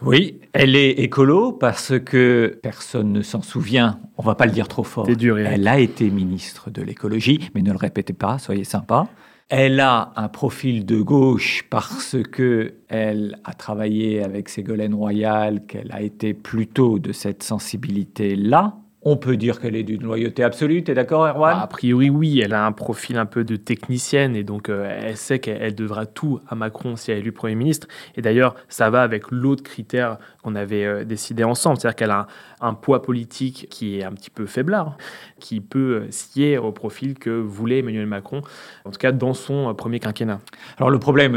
Oui, 0.02 0.40
elle 0.54 0.78
est 0.78 0.92
écolo 0.92 1.52
parce 1.52 2.00
que 2.00 2.58
personne 2.64 3.12
ne 3.12 3.22
s'en 3.22 3.42
souvient, 3.42 4.00
on 4.18 4.24
va 4.24 4.34
pas 4.34 4.46
le 4.46 4.54
dire 4.54 4.70
trop 4.70 4.84
fort. 4.84 5.06
elle 5.10 5.68
a 5.68 5.78
été 5.78 6.10
ministre 6.10 6.70
de 6.70 6.82
l'écologie, 6.82 7.50
mais 7.54 7.62
ne 7.62 7.72
le 7.72 7.78
répétez 7.78 8.14
pas, 8.14 8.40
soyez 8.40 8.64
sympa. 8.64 9.10
Elle 9.50 9.80
a 9.80 10.14
un 10.16 10.28
profil 10.28 10.86
de 10.86 11.02
gauche 11.02 11.66
parce 11.72 12.16
que 12.32 12.76
elle 12.88 13.40
a 13.46 13.56
travaillé 13.56 14.24
avec 14.24 14.48
Ségolène 14.48 14.94
Royal, 14.94 15.66
qu'elle 15.66 15.92
a 15.92 16.04
été 16.04 16.36
plutôt 16.36 17.00
de 17.00 17.12
cette 17.12 17.42
sensibilité-là. 17.42 18.79
On 19.02 19.16
peut 19.16 19.38
dire 19.38 19.62
qu'elle 19.62 19.78
est 19.78 19.84
d'une 19.84 20.04
loyauté 20.04 20.44
absolue, 20.44 20.84
t'es 20.84 20.94
d'accord 20.94 21.26
Erwan? 21.26 21.56
Bah, 21.56 21.62
A 21.62 21.68
priori 21.68 22.10
oui, 22.10 22.42
elle 22.42 22.54
a 22.54 22.66
un 22.66 22.74
profil 22.74 23.18
un 23.18 23.26
peu 23.26 23.46
de 23.46 23.56
technicienne 23.56 24.36
et 24.36 24.44
donc 24.44 24.68
euh, 24.68 25.00
elle 25.02 25.16
sait 25.16 25.40
qu'elle 25.40 25.74
devra 25.74 26.06
tout 26.06 26.42
à 26.50 26.56
Macron 26.56 26.98
si 26.98 27.10
elle 27.10 27.18
est 27.18 27.22
élue 27.22 27.32
Premier 27.32 27.56
ministre. 27.56 27.88
Et 28.18 28.22
d'ailleurs, 28.22 28.56
ça 28.68 28.90
va 28.90 29.02
avec 29.02 29.32
l'autre 29.32 29.64
critère 29.64 30.18
qu'on 30.44 30.54
avait 30.54 30.84
euh, 30.84 31.06
décidé 31.06 31.46
ensemble, 31.46 31.80
c'est-à-dire 31.80 31.96
qu'elle 31.96 32.12
a 32.12 32.28
un, 32.60 32.74
poids 32.74 33.02
politique 33.02 33.68
qui 33.70 34.00
est 34.00 34.04
un 34.04 34.12
petit 34.12 34.30
peu 34.30 34.46
faiblard, 34.46 34.98
qui 35.40 35.62
peut 35.62 36.04
euh, 36.04 36.08
scier 36.12 36.58
au 36.58 36.74
profil 36.74 37.18
que 37.18 37.30
voulait 37.30 37.80
Emmanuel 37.80 38.06
Macron, 38.06 38.42
en 38.84 38.92
tout 38.92 39.00
cas 39.00 39.14
dans 39.14 39.34
son 39.34 39.74
premier 39.76 40.02
quinquennat. 40.02 40.42
Alors 40.78 40.90
le 40.90 41.00
problème 41.00 41.34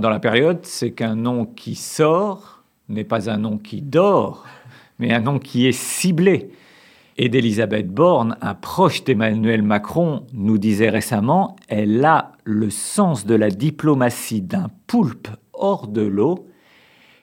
dans 0.00 0.10
la 0.10 0.20
période, 0.20 0.58
c'est 0.64 0.90
qu'un 0.90 1.16
nom 1.16 1.46
qui 1.46 1.76
sort 1.76 2.62
n'est 2.90 3.04
pas 3.04 3.30
un 3.30 3.38
nom 3.38 3.56
qui 3.56 3.80
dort, 3.80 4.44
mais 4.98 5.14
un 5.14 5.20
nom 5.20 5.38
qui 5.38 5.66
est 5.66 5.72
ciblé 5.72 6.50
et 7.18 7.28
d'Elisabeth 7.28 7.88
Borne, 7.88 8.36
un 8.40 8.54
proche 8.54 9.04
d'Emmanuel 9.04 9.62
Macron, 9.62 10.26
nous 10.32 10.58
disait 10.58 10.90
récemment, 10.90 11.56
elle 11.68 12.04
a 12.04 12.32
le 12.44 12.68
sens 12.70 13.24
de 13.26 13.34
la 13.34 13.50
diplomatie 13.50 14.42
d'un 14.42 14.66
poulpe 14.86 15.28
hors 15.52 15.88
de 15.88 16.02
l'eau. 16.02 16.46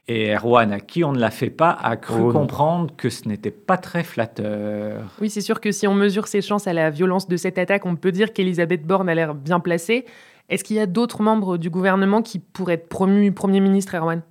Et 0.08 0.34
Erwan, 0.34 0.74
à 0.74 0.80
qui 0.82 1.04
on 1.04 1.14
ne 1.14 1.20
la 1.20 1.32
fait 1.32 1.50
pas, 1.50 1.70
a 1.70 1.96
cru 1.96 2.24
oh 2.24 2.32
comprendre 2.32 2.94
que 2.98 3.10
ce 3.10 3.28
n'était 3.28 3.52
pas 3.52 3.78
très 3.78 4.04
flatteur. 4.04 5.16
Oui, 5.22 5.30
c'est 5.30 5.42
sûr 5.42 5.62
que 5.62 5.72
si 5.72 5.88
on 5.88 5.94
mesure 5.94 6.28
ses 6.28 6.42
chances 6.42 6.68
à 6.68 6.74
la 6.74 6.90
violence 6.90 7.30
de 7.30 7.38
cette 7.38 7.58
attaque, 7.58 7.86
on 7.86 7.96
peut 7.96 8.12
dire 8.12 8.34
qu'Elisabeth 8.34 8.86
Borne 8.86 9.08
a 9.08 9.16
l'air 9.16 9.34
bien 9.34 9.62
placée. 9.62 10.06
Est-ce 10.50 10.66
qu'il 10.66 10.76
y 10.76 10.80
a 10.80 10.88
d'autres 10.88 11.22
membres 11.22 11.58
du 11.58 11.70
gouvernement 11.70 12.22
qui 12.22 12.40
pourraient 12.40 12.74
être 12.74 12.90
promus 12.90 13.32
Premier 13.32 13.62
ministre, 13.62 13.96
Erwan? 13.96 14.24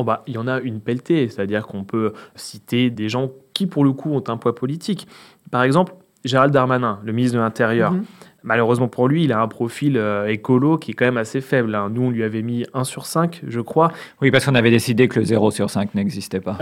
Oh 0.00 0.04
bah, 0.04 0.22
Il 0.26 0.34
y 0.34 0.38
en 0.38 0.48
a 0.48 0.60
une 0.60 0.80
pelletée, 0.80 1.28
c'est-à-dire 1.28 1.66
qu'on 1.66 1.84
peut 1.84 2.12
citer 2.34 2.90
des 2.90 3.08
gens 3.08 3.30
qui, 3.52 3.66
pour 3.66 3.84
le 3.84 3.92
coup, 3.92 4.12
ont 4.12 4.24
un 4.28 4.36
poids 4.36 4.54
politique. 4.54 5.06
Par 5.50 5.62
exemple, 5.62 5.94
Gérald 6.24 6.52
Darmanin, 6.52 7.00
le 7.04 7.12
ministre 7.12 7.36
de 7.36 7.42
l'Intérieur. 7.42 7.92
Mhm. 7.92 8.04
Malheureusement 8.42 8.88
pour 8.88 9.06
lui, 9.06 9.24
il 9.24 9.32
a 9.32 9.40
un 9.40 9.48
profil 9.48 9.98
euh, 9.98 10.26
écolo 10.26 10.78
qui 10.78 10.92
est 10.92 10.94
quand 10.94 11.04
même 11.04 11.18
assez 11.18 11.42
faible. 11.42 11.74
Hein. 11.74 11.90
Nous, 11.92 12.04
on 12.04 12.10
lui 12.10 12.22
avait 12.22 12.40
mis 12.40 12.64
1 12.72 12.84
sur 12.84 13.04
5, 13.04 13.42
je 13.46 13.60
crois. 13.60 13.92
Oui, 14.22 14.30
parce 14.30 14.46
qu'on 14.46 14.54
avait 14.54 14.70
décidé 14.70 15.08
que 15.08 15.18
le 15.18 15.26
0 15.26 15.50
sur 15.50 15.68
5 15.68 15.94
n'existait 15.94 16.40
pas. 16.40 16.56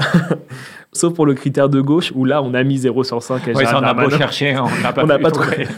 Sauf 0.92 1.14
pour 1.14 1.24
le 1.24 1.34
critère 1.34 1.68
de 1.68 1.80
gauche, 1.80 2.12
où 2.16 2.24
là, 2.24 2.42
on 2.42 2.52
a 2.54 2.64
mis 2.64 2.78
0 2.78 3.04
sur 3.04 3.22
5 3.22 3.46
à 3.46 3.52
oui, 3.52 3.64
ça, 3.64 3.78
on 3.78 3.84
a 3.84 3.94
beau 3.94 4.10
chercher, 4.10 4.58
on 4.58 4.82
n'a 4.82 4.92
pas, 4.92 5.06
pas 5.06 5.30
trouvé. 5.30 5.68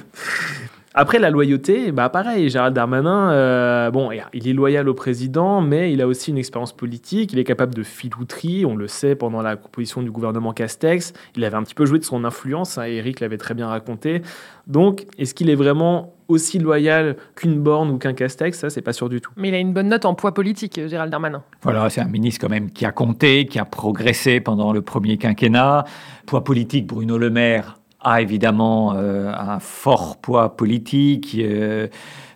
Après, 1.01 1.19
la 1.19 1.31
loyauté, 1.31 1.93
bah 1.93 2.11
pareil, 2.11 2.51
Gérald 2.51 2.75
Darmanin, 2.75 3.31
euh, 3.31 3.91
bon, 3.91 4.11
il 4.35 4.47
est 4.47 4.53
loyal 4.53 4.87
au 4.87 4.93
président, 4.93 5.63
mais 5.63 5.95
il 5.95 6.03
a 6.03 6.07
aussi 6.07 6.31
une 6.31 6.37
expérience 6.37 6.77
politique, 6.77 7.33
il 7.33 7.39
est 7.39 7.45
capable 7.45 7.75
de 7.75 7.83
filouterie, 7.83 8.67
on 8.67 8.77
le 8.77 8.87
sait 8.87 9.15
pendant 9.15 9.41
la 9.41 9.57
composition 9.57 10.03
du 10.03 10.11
gouvernement 10.11 10.53
Castex, 10.53 11.15
il 11.37 11.45
avait 11.47 11.57
un 11.57 11.63
petit 11.63 11.75
peu 11.75 11.87
joué 11.87 11.99
de 12.01 12.05
son 12.05 12.23
influence, 12.27 12.77
hein, 12.77 12.83
Eric 12.83 13.21
l'avait 13.21 13.39
très 13.39 13.55
bien 13.55 13.67
raconté. 13.67 14.21
Donc, 14.67 15.07
est-ce 15.17 15.33
qu'il 15.33 15.49
est 15.49 15.55
vraiment 15.55 16.13
aussi 16.29 16.59
loyal 16.59 17.17
qu'une 17.35 17.59
Borne 17.59 17.91
ou 17.93 17.97
qu'un 17.97 18.13
Castex? 18.13 18.59
Ça, 18.59 18.69
c'est 18.69 18.83
pas 18.83 18.93
sûr 18.93 19.09
du 19.09 19.23
tout. 19.23 19.33
Mais 19.39 19.49
il 19.49 19.55
a 19.55 19.59
une 19.59 19.73
bonne 19.73 19.89
note 19.89 20.05
en 20.05 20.13
poids 20.13 20.35
politique, 20.35 20.79
Gérald 20.87 21.11
Darmanin. 21.11 21.43
Voilà, 21.63 21.89
c'est 21.89 22.03
un 22.03 22.09
ministre 22.09 22.43
quand 22.43 22.53
même 22.53 22.71
qui 22.71 22.85
a 22.85 22.93
compté, 22.93 23.47
qui 23.47 23.59
a 23.59 23.65
progressé 23.65 24.41
pendant 24.41 24.75
le 24.75 24.83
premier 24.83 25.17
quinquennat. 25.17 25.87
Poids 26.27 26.45
politique, 26.45 26.87
Bruno 26.87 27.17
Le 27.17 27.31
Maire 27.31 27.80
a 28.03 28.23
évidemment 28.23 28.95
euh, 28.95 29.33
un 29.33 29.61
fort 29.61 30.17
poids 30.19 30.57
politique. 30.57 31.37
Euh, 31.39 31.89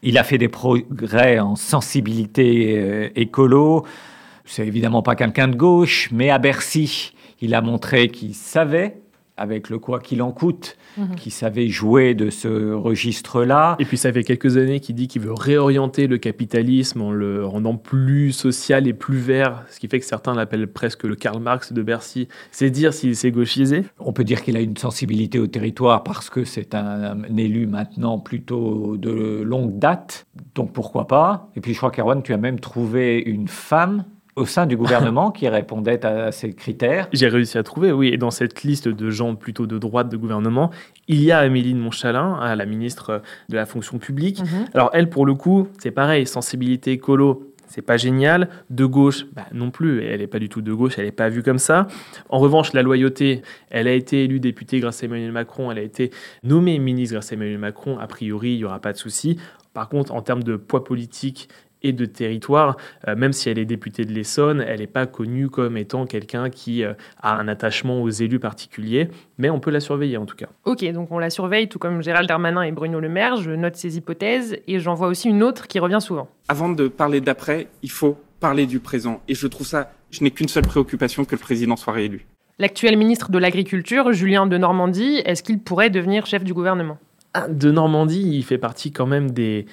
il 0.02 0.18
a 0.18 0.24
fait 0.24 0.38
des 0.38 0.48
progrès 0.48 1.38
en 1.38 1.56
sensibilité 1.56 2.76
euh, 2.76 3.08
écolo. 3.16 3.84
C'est 4.44 4.66
évidemment 4.66 5.02
pas 5.02 5.14
quelqu'un 5.14 5.48
de 5.48 5.56
gauche, 5.56 6.10
mais 6.12 6.30
à 6.30 6.38
Bercy, 6.38 7.14
il 7.40 7.54
a 7.54 7.62
montré 7.62 8.08
qu'il 8.08 8.34
savait, 8.34 9.00
avec 9.36 9.68
le 9.68 9.78
quoi 9.78 10.00
qu'il 10.00 10.22
en 10.22 10.30
coûte, 10.32 10.76
Mhm. 10.96 11.16
qui 11.16 11.30
savait 11.30 11.68
jouer 11.68 12.14
de 12.14 12.30
ce 12.30 12.72
registre-là. 12.72 13.76
Et 13.78 13.84
puis 13.84 13.96
ça 13.96 14.12
fait 14.12 14.22
quelques 14.22 14.56
années 14.56 14.80
qu'il 14.80 14.94
dit 14.94 15.08
qu'il 15.08 15.22
veut 15.22 15.32
réorienter 15.32 16.06
le 16.06 16.18
capitalisme 16.18 17.00
en 17.02 17.10
le 17.10 17.44
rendant 17.44 17.76
plus 17.76 18.32
social 18.32 18.86
et 18.86 18.92
plus 18.92 19.18
vert, 19.18 19.64
ce 19.70 19.80
qui 19.80 19.88
fait 19.88 19.98
que 19.98 20.06
certains 20.06 20.34
l'appellent 20.34 20.68
presque 20.68 21.04
le 21.04 21.16
Karl 21.16 21.40
Marx 21.40 21.72
de 21.72 21.82
Bercy. 21.82 22.28
C'est 22.52 22.70
dire 22.70 22.94
s'il 22.94 23.16
s'est 23.16 23.30
gauchisé? 23.32 23.84
On 23.98 24.12
peut 24.12 24.24
dire 24.24 24.42
qu'il 24.42 24.56
a 24.56 24.60
une 24.60 24.76
sensibilité 24.76 25.38
au 25.38 25.46
territoire 25.46 26.04
parce 26.04 26.30
que 26.30 26.44
c'est 26.44 26.74
un, 26.74 27.22
élu 27.36 27.66
maintenant 27.66 28.18
plutôt 28.18 28.96
de 28.96 29.42
longue 29.44 29.78
date, 29.78 30.26
donc 30.54 30.72
pourquoi 30.72 31.06
pas? 31.08 31.50
Et 31.56 31.60
puis 31.60 31.72
je 31.72 31.78
crois 31.78 31.90
qu'Erwan, 31.90 32.22
tu 32.22 32.32
as 32.32 32.36
même 32.38 32.60
trouvé 32.60 33.18
une 33.18 33.48
femme 33.48 34.04
au 34.36 34.46
sein 34.46 34.66
du 34.66 34.76
gouvernement 34.76 35.30
qui 35.30 35.48
répondait 35.48 36.04
à 36.04 36.32
ces 36.32 36.52
critères 36.52 37.08
J'ai 37.12 37.28
réussi 37.28 37.58
à 37.58 37.62
trouver, 37.62 37.92
oui. 37.92 38.08
Et 38.08 38.16
dans 38.16 38.30
cette 38.30 38.62
liste 38.62 38.88
de 38.88 39.10
gens 39.10 39.34
plutôt 39.34 39.66
de 39.66 39.78
droite 39.78 40.08
de 40.08 40.16
gouvernement, 40.16 40.70
il 41.08 41.22
y 41.22 41.32
a 41.32 41.38
Amélie 41.38 41.74
de 41.74 41.78
Montchalin, 41.78 42.38
hein, 42.40 42.56
la 42.56 42.66
ministre 42.66 43.22
de 43.48 43.56
la 43.56 43.66
fonction 43.66 43.98
publique. 43.98 44.40
Mhm. 44.40 44.66
Alors 44.74 44.90
elle, 44.92 45.08
pour 45.08 45.26
le 45.26 45.34
coup, 45.34 45.68
c'est 45.78 45.90
pareil, 45.90 46.26
sensibilité 46.26 46.92
écolo, 46.92 47.54
c'est 47.74 47.82
pas 47.82 47.96
génial. 47.96 48.48
De 48.70 48.84
gauche, 48.84 49.26
bah, 49.32 49.46
non 49.52 49.70
plus. 49.70 50.04
Elle 50.04 50.20
n'est 50.20 50.26
pas 50.26 50.38
du 50.38 50.48
tout 50.48 50.62
de 50.62 50.72
gauche, 50.72 50.94
elle 50.98 51.06
n'est 51.06 51.12
pas 51.12 51.28
vue 51.28 51.42
comme 51.42 51.58
ça. 51.58 51.88
En 52.28 52.38
revanche, 52.38 52.72
la 52.72 52.82
loyauté, 52.82 53.42
elle 53.70 53.88
a 53.88 53.92
été 53.92 54.24
élue 54.24 54.40
députée 54.40 54.80
grâce 54.80 55.02
à 55.02 55.06
Emmanuel 55.06 55.32
Macron, 55.32 55.70
elle 55.70 55.78
a 55.78 55.82
été 55.82 56.10
nommée 56.42 56.78
ministre 56.78 57.14
grâce 57.14 57.32
à 57.32 57.34
Emmanuel 57.34 57.58
Macron. 57.58 57.98
A 57.98 58.06
priori, 58.06 58.52
il 58.52 58.58
n'y 58.58 58.64
aura 58.64 58.80
pas 58.80 58.92
de 58.92 58.98
souci. 58.98 59.38
Par 59.72 59.88
contre, 59.88 60.14
en 60.14 60.22
termes 60.22 60.44
de 60.44 60.54
poids 60.56 60.84
politique 60.84 61.48
et 61.84 61.92
de 61.92 62.04
territoire. 62.06 62.76
Euh, 63.06 63.14
même 63.14 63.32
si 63.32 63.48
elle 63.48 63.58
est 63.58 63.64
députée 63.64 64.04
de 64.04 64.12
l'Essonne, 64.12 64.64
elle 64.66 64.80
n'est 64.80 64.88
pas 64.88 65.06
connue 65.06 65.48
comme 65.48 65.76
étant 65.76 66.06
quelqu'un 66.06 66.50
qui 66.50 66.82
euh, 66.82 66.94
a 67.22 67.36
un 67.36 67.46
attachement 67.46 68.02
aux 68.02 68.10
élus 68.10 68.40
particuliers, 68.40 69.08
mais 69.38 69.50
on 69.50 69.60
peut 69.60 69.70
la 69.70 69.80
surveiller 69.80 70.16
en 70.16 70.26
tout 70.26 70.34
cas. 70.34 70.48
Ok, 70.64 70.84
donc 70.92 71.12
on 71.12 71.18
la 71.18 71.30
surveille 71.30 71.68
tout 71.68 71.78
comme 71.78 72.02
Gérald 72.02 72.28
Darmanin 72.28 72.62
et 72.62 72.72
Bruno 72.72 72.98
Le 72.98 73.08
Maire. 73.08 73.36
Je 73.36 73.52
note 73.52 73.76
ces 73.76 73.96
hypothèses 73.96 74.56
et 74.66 74.80
j'en 74.80 74.94
vois 74.94 75.06
aussi 75.08 75.28
une 75.28 75.44
autre 75.44 75.68
qui 75.68 75.78
revient 75.78 76.00
souvent. 76.00 76.28
Avant 76.48 76.70
de 76.70 76.88
parler 76.88 77.20
d'après, 77.20 77.68
il 77.82 77.90
faut 77.90 78.16
parler 78.40 78.66
du 78.66 78.80
présent. 78.80 79.20
Et 79.28 79.34
je 79.34 79.46
trouve 79.46 79.66
ça, 79.66 79.92
je 80.10 80.24
n'ai 80.24 80.30
qu'une 80.30 80.48
seule 80.48 80.66
préoccupation 80.66 81.24
que 81.24 81.32
le 81.32 81.40
président 81.40 81.76
soit 81.76 81.92
réélu. 81.92 82.26
L'actuel 82.58 82.96
ministre 82.96 83.30
de 83.30 83.38
l'Agriculture, 83.38 84.12
Julien 84.12 84.46
de 84.46 84.56
Normandie, 84.56 85.20
est-ce 85.24 85.42
qu'il 85.42 85.58
pourrait 85.58 85.90
devenir 85.90 86.26
chef 86.26 86.44
du 86.44 86.54
gouvernement? 86.54 86.98
Ah, 87.32 87.48
de 87.48 87.72
Normandie, 87.72 88.22
il 88.32 88.44
fait 88.44 88.58
partie 88.58 88.92
quand 88.92 89.06
même 89.06 89.32
des, 89.32 89.66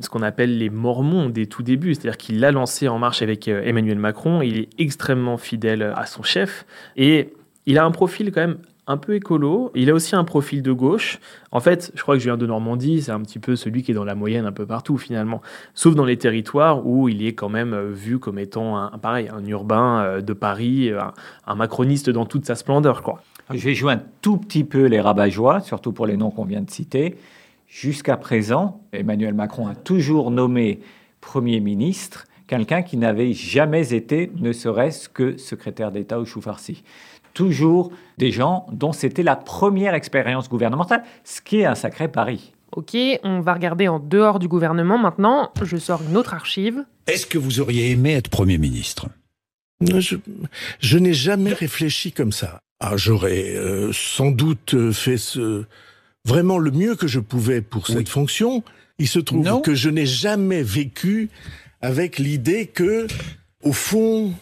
ce 0.00 0.08
qu'on 0.08 0.22
appelle 0.22 0.58
les 0.58 0.70
mormons 0.70 1.28
des 1.28 1.46
tout 1.46 1.62
débuts, 1.62 1.94
c'est-à-dire 1.94 2.16
qu'il 2.16 2.40
l'a 2.40 2.50
lancé 2.52 2.88
en 2.88 2.98
marche 2.98 3.22
avec 3.22 3.48
euh, 3.48 3.62
Emmanuel 3.64 3.98
Macron, 3.98 4.42
il 4.42 4.58
est 4.58 4.68
extrêmement 4.78 5.36
fidèle 5.36 5.92
à 5.96 6.06
son 6.06 6.22
chef, 6.22 6.66
et 6.96 7.32
il 7.66 7.78
a 7.78 7.84
un 7.84 7.90
profil 7.90 8.32
quand 8.32 8.40
même 8.40 8.58
un 8.88 8.96
peu 8.96 9.14
écolo, 9.14 9.70
il 9.74 9.90
a 9.90 9.94
aussi 9.94 10.16
un 10.16 10.24
profil 10.24 10.60
de 10.60 10.72
gauche. 10.72 11.20
En 11.52 11.60
fait, 11.60 11.92
je 11.94 12.02
crois 12.02 12.16
que 12.16 12.20
Julien 12.20 12.36
de 12.36 12.46
Normandie, 12.46 13.02
c'est 13.02 13.12
un 13.12 13.20
petit 13.20 13.38
peu 13.38 13.54
celui 13.54 13.82
qui 13.82 13.92
est 13.92 13.94
dans 13.94 14.04
la 14.04 14.16
moyenne 14.16 14.44
un 14.44 14.52
peu 14.52 14.66
partout 14.66 14.98
finalement, 14.98 15.40
sauf 15.74 15.94
dans 15.94 16.04
les 16.04 16.16
territoires 16.16 16.84
où 16.84 17.08
il 17.08 17.24
est 17.24 17.34
quand 17.34 17.48
même 17.48 17.74
euh, 17.74 17.90
vu 17.92 18.18
comme 18.18 18.38
étant 18.38 18.76
un, 18.76 18.98
pareil, 18.98 19.28
un 19.32 19.44
urbain 19.46 20.02
euh, 20.02 20.20
de 20.20 20.32
Paris, 20.32 20.90
un, 21.46 21.54
macroniste 21.54 22.10
dans 22.10 22.26
toute 22.26 22.44
sa 22.44 22.56
splendeur, 22.56 22.96
je 22.96 23.02
crois. 23.02 23.22
Je 23.50 23.58
vais 23.58 23.74
jouer 23.74 23.92
un 23.92 24.02
tout 24.20 24.36
petit 24.38 24.64
peu 24.64 24.86
les 24.86 25.00
rabat 25.00 25.28
surtout 25.62 25.92
pour 25.92 26.06
les 26.06 26.16
noms 26.16 26.30
qu'on 26.30 26.44
vient 26.44 26.62
de 26.62 26.70
citer. 26.70 27.16
Jusqu'à 27.72 28.18
présent, 28.18 28.82
Emmanuel 28.92 29.32
Macron 29.32 29.66
a 29.66 29.74
toujours 29.74 30.30
nommé 30.30 30.80
Premier 31.22 31.58
ministre 31.58 32.26
quelqu'un 32.46 32.82
qui 32.82 32.98
n'avait 32.98 33.32
jamais 33.32 33.94
été, 33.94 34.30
ne 34.36 34.52
serait-ce 34.52 35.08
que 35.08 35.38
secrétaire 35.38 35.90
d'État 35.90 36.18
au 36.18 36.26
chou 36.26 36.42
farci. 36.42 36.84
toujours 37.32 37.90
des 38.18 38.30
gens 38.30 38.66
dont 38.72 38.92
c'était 38.92 39.22
la 39.22 39.36
première 39.36 39.94
expérience 39.94 40.50
gouvernementale, 40.50 41.02
ce 41.24 41.40
qui 41.40 41.60
est 41.60 41.64
un 41.64 41.74
sacré 41.74 42.08
pari. 42.08 42.52
Ok, 42.72 42.94
on 43.22 43.40
va 43.40 43.54
regarder 43.54 43.88
en 43.88 43.98
dehors 43.98 44.38
du 44.38 44.48
gouvernement 44.48 44.98
maintenant. 44.98 45.50
Je 45.62 45.78
sors 45.78 46.02
une 46.02 46.18
autre 46.18 46.34
archive. 46.34 46.84
Est-ce 47.06 47.24
que 47.24 47.38
vous 47.38 47.60
auriez 47.60 47.90
aimé 47.92 48.12
être 48.12 48.28
Premier 48.28 48.58
ministre? 48.58 49.06
Je, 49.80 50.16
je 50.78 50.98
n'ai 50.98 51.14
jamais 51.14 51.54
réfléchi 51.54 52.12
comme 52.12 52.32
ça. 52.32 52.60
Ah, 52.80 52.98
j'aurais 52.98 53.54
euh, 53.56 53.92
sans 53.94 54.30
doute 54.30 54.74
euh, 54.74 54.92
fait 54.92 55.16
ce, 55.16 55.64
vraiment 56.24 56.58
le 56.58 56.70
mieux 56.70 56.94
que 56.94 57.06
je 57.06 57.20
pouvais 57.20 57.60
pour 57.62 57.86
cette 57.86 58.08
fonction. 58.08 58.62
Il 58.98 59.08
se 59.08 59.18
trouve 59.18 59.44
Non. 59.44 59.60
que 59.60 59.74
je 59.74 59.90
n'ai 59.90 60.06
jamais 60.06 60.62
vécu 60.62 61.30
avec 61.80 62.18
l'idée 62.18 62.66
que, 62.66 63.06
au 63.62 63.72
fond, 63.72 64.32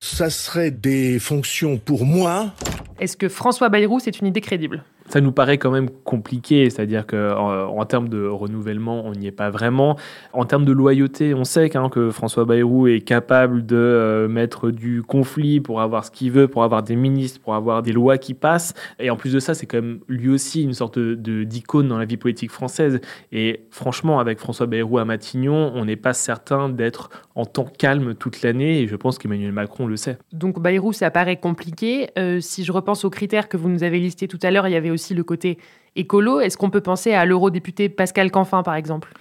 ça 0.00 0.30
serait 0.30 0.70
des 0.70 1.18
fonctions 1.18 1.78
pour 1.78 2.04
moi 2.04 2.54
Est-ce 3.00 3.16
que 3.16 3.28
François 3.28 3.68
Bayrou, 3.68 3.98
c'est 3.98 4.20
une 4.20 4.26
idée 4.26 4.40
crédible? 4.40 4.84
Ça 5.08 5.20
nous 5.20 5.32
paraît 5.32 5.58
quand 5.58 5.70
même 5.70 5.90
compliqué, 5.90 6.70
c'est-à-dire 6.70 7.06
qu'en 7.06 7.68
en, 7.68 7.84
termes 7.84 8.08
de 8.08 8.26
renouvellement, 8.26 9.04
on 9.04 9.12
n'y 9.12 9.26
est 9.26 9.32
pas 9.32 9.50
vraiment. 9.50 9.98
En 10.32 10.44
termes 10.44 10.64
de 10.64 10.72
loyauté, 10.72 11.34
on 11.34 11.44
sait 11.44 11.76
hein, 11.76 11.88
que 11.90 12.10
François 12.10 12.44
Bayrou 12.44 12.86
est 12.86 13.00
capable 13.00 13.66
de 13.66 13.76
euh, 13.76 14.28
mettre 14.28 14.70
du 14.70 15.02
conflit 15.02 15.60
pour 15.60 15.82
avoir 15.82 16.04
ce 16.04 16.10
qu'il 16.10 16.32
veut, 16.32 16.48
pour 16.48 16.64
avoir 16.64 16.82
des 16.82 16.96
ministres, 16.96 17.40
pour 17.40 17.54
avoir 17.54 17.82
des 17.82 17.92
lois 17.92 18.16
qui 18.16 18.34
passent. 18.34 18.74
Et 18.98 19.10
en 19.10 19.16
plus 19.16 19.32
de 19.32 19.40
ça, 19.40 19.54
c'est 19.54 19.66
quand 19.66 19.82
même 19.82 20.00
lui 20.08 20.30
aussi 20.30 20.62
une 20.62 20.74
sorte 20.74 20.98
d'icône 20.98 21.88
dans 21.88 21.98
la 21.98 22.06
vie 22.06 22.16
politique 22.16 22.50
française. 22.50 23.00
Et 23.32 23.66
franchement, 23.70 24.20
avec 24.20 24.38
François 24.38 24.66
Bayrou 24.66 24.98
à 24.98 25.04
Matignon, 25.04 25.72
on 25.74 25.84
n'est 25.84 25.96
pas 25.96 26.14
certain 26.14 26.68
d'être 26.68 27.10
en 27.34 27.44
temps 27.44 27.64
calme 27.64 28.14
toute 28.14 28.42
l'année, 28.42 28.80
et 28.80 28.86
je 28.86 28.96
pense 28.96 29.18
qu'Emmanuel 29.18 29.52
Macron 29.52 29.86
le 29.86 29.96
sait. 29.96 30.18
Donc 30.32 30.60
Bayrou, 30.60 30.92
ça 30.92 31.10
paraît 31.10 31.36
compliqué. 31.36 32.10
Euh, 32.18 32.40
si 32.40 32.64
je 32.64 32.72
repense 32.72 33.04
aux 33.04 33.10
critères 33.10 33.48
que 33.48 33.56
vous 33.56 33.68
nous 33.68 33.82
avez 33.82 33.98
listés 33.98 34.28
tout 34.28 34.38
à 34.42 34.50
l'heure, 34.50 34.68
il 34.68 34.72
y 34.72 34.76
avait 34.76 34.90
aussi 34.94 35.14
le 35.14 35.24
côté 35.24 35.58
écolo. 35.96 36.40
Est-ce 36.40 36.56
qu'on 36.56 36.70
peut 36.70 36.80
penser 36.80 37.12
à 37.12 37.24
l'eurodéputé 37.24 37.88
Pascal 37.88 38.30
Canfin, 38.30 38.62
par 38.62 38.74
exemple? 38.74 39.12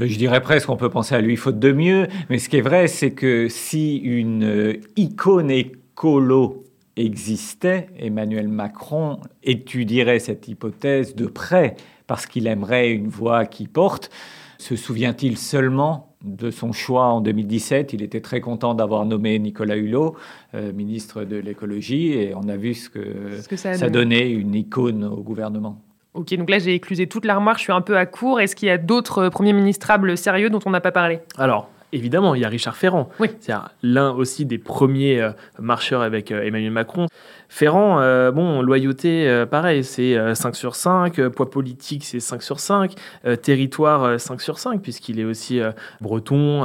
Euh, 0.00 0.06
Je 0.06 0.16
dirais 0.18 0.40
presque 0.40 0.66
qu'on 0.66 0.76
peut 0.76 0.90
penser 0.90 1.14
à 1.14 1.20
lui 1.20 1.36
faute 1.36 1.58
de 1.58 1.72
mieux, 1.72 2.08
mais 2.30 2.38
ce 2.38 2.48
qui 2.48 2.56
est 2.56 2.62
vrai, 2.62 2.88
c'est 2.88 3.12
que 3.12 3.48
si 3.48 3.96
une 3.96 4.44
euh, 4.44 4.80
icône 4.96 5.50
écolo 5.50 6.64
existait, 6.96 7.88
Emmanuel 7.98 8.48
Macron 8.48 9.18
étudierait 9.42 10.20
cette 10.20 10.48
hypothèse 10.48 11.14
de 11.14 11.26
près 11.26 11.74
parce 12.06 12.26
qu'il 12.26 12.46
aimerait 12.46 12.92
une 12.92 13.08
voix 13.08 13.46
qui 13.46 13.66
porte. 13.66 14.10
Se 14.58 14.76
souvient-il 14.76 15.36
seulement 15.36 16.13
de 16.24 16.50
son 16.50 16.72
choix 16.72 17.04
en 17.06 17.20
2017 17.20 17.92
Il 17.92 18.02
était 18.02 18.20
très 18.20 18.40
content 18.40 18.74
d'avoir 18.74 19.04
nommé 19.04 19.38
Nicolas 19.38 19.76
Hulot, 19.76 20.16
euh, 20.54 20.72
ministre 20.72 21.24
de 21.24 21.36
l'écologie, 21.36 22.12
et 22.12 22.34
on 22.34 22.48
a 22.48 22.56
vu 22.56 22.74
ce 22.74 22.88
que, 22.90 23.40
Ce 23.40 23.48
que 23.48 23.56
ça 23.56 23.70
a 23.70 23.74
ça 23.74 23.90
donné. 23.90 24.16
donnait 24.20 24.30
une 24.32 24.54
icône 24.54 25.04
au 25.04 25.22
gouvernement. 25.22 25.80
Ok, 26.14 26.32
donc 26.36 26.48
là 26.48 26.58
j'ai 26.58 26.74
éclusé 26.74 27.06
toute 27.08 27.24
l'armoire, 27.24 27.56
je 27.58 27.62
suis 27.62 27.72
un 27.72 27.80
peu 27.80 27.96
à 27.98 28.06
court. 28.06 28.40
Est-ce 28.40 28.54
qu'il 28.54 28.68
y 28.68 28.70
a 28.70 28.78
d'autres 28.78 29.18
euh, 29.24 29.30
premiers 29.30 29.52
ministrables 29.52 30.16
sérieux 30.16 30.48
dont 30.48 30.60
on 30.64 30.70
n'a 30.70 30.80
pas 30.80 30.92
parlé? 30.92 31.18
Alors, 31.36 31.68
évidemment, 31.94 32.34
il 32.34 32.42
y 32.42 32.44
a 32.44 32.48
Richard 32.48 32.76
Ferrand. 32.76 33.08
C'est-à-dire 33.40 33.70
l'un 33.82 34.10
aussi 34.10 34.44
des 34.46 34.58
premiers 34.58 35.20
euh, 35.20 35.30
marcheurs 35.58 36.02
avec 36.02 36.30
euh, 36.32 36.42
Emmanuel 36.42 36.70
Macron. 36.72 37.06
Ferrand, 37.48 38.00
euh, 38.00 38.32
bon, 38.32 38.62
loyauté, 38.62 39.44
pareil, 39.50 39.84
c'est 39.84 40.16
euh, 40.16 40.34
5 40.34 40.56
sur 40.56 40.74
5. 40.74 41.18
euh, 41.20 41.30
poids 41.30 41.50
politique, 41.50 42.04
c'est 42.04 42.18
5 42.18 42.42
sur 42.42 42.58
5. 42.58 42.94
euh, 43.26 43.36
territoire, 43.36 44.02
euh, 44.04 44.18
5 44.18 44.40
sur 44.40 44.58
5, 44.58 44.80
puisqu'il 44.82 45.20
est 45.20 45.24
aussi 45.24 45.60
breton, 46.00 46.62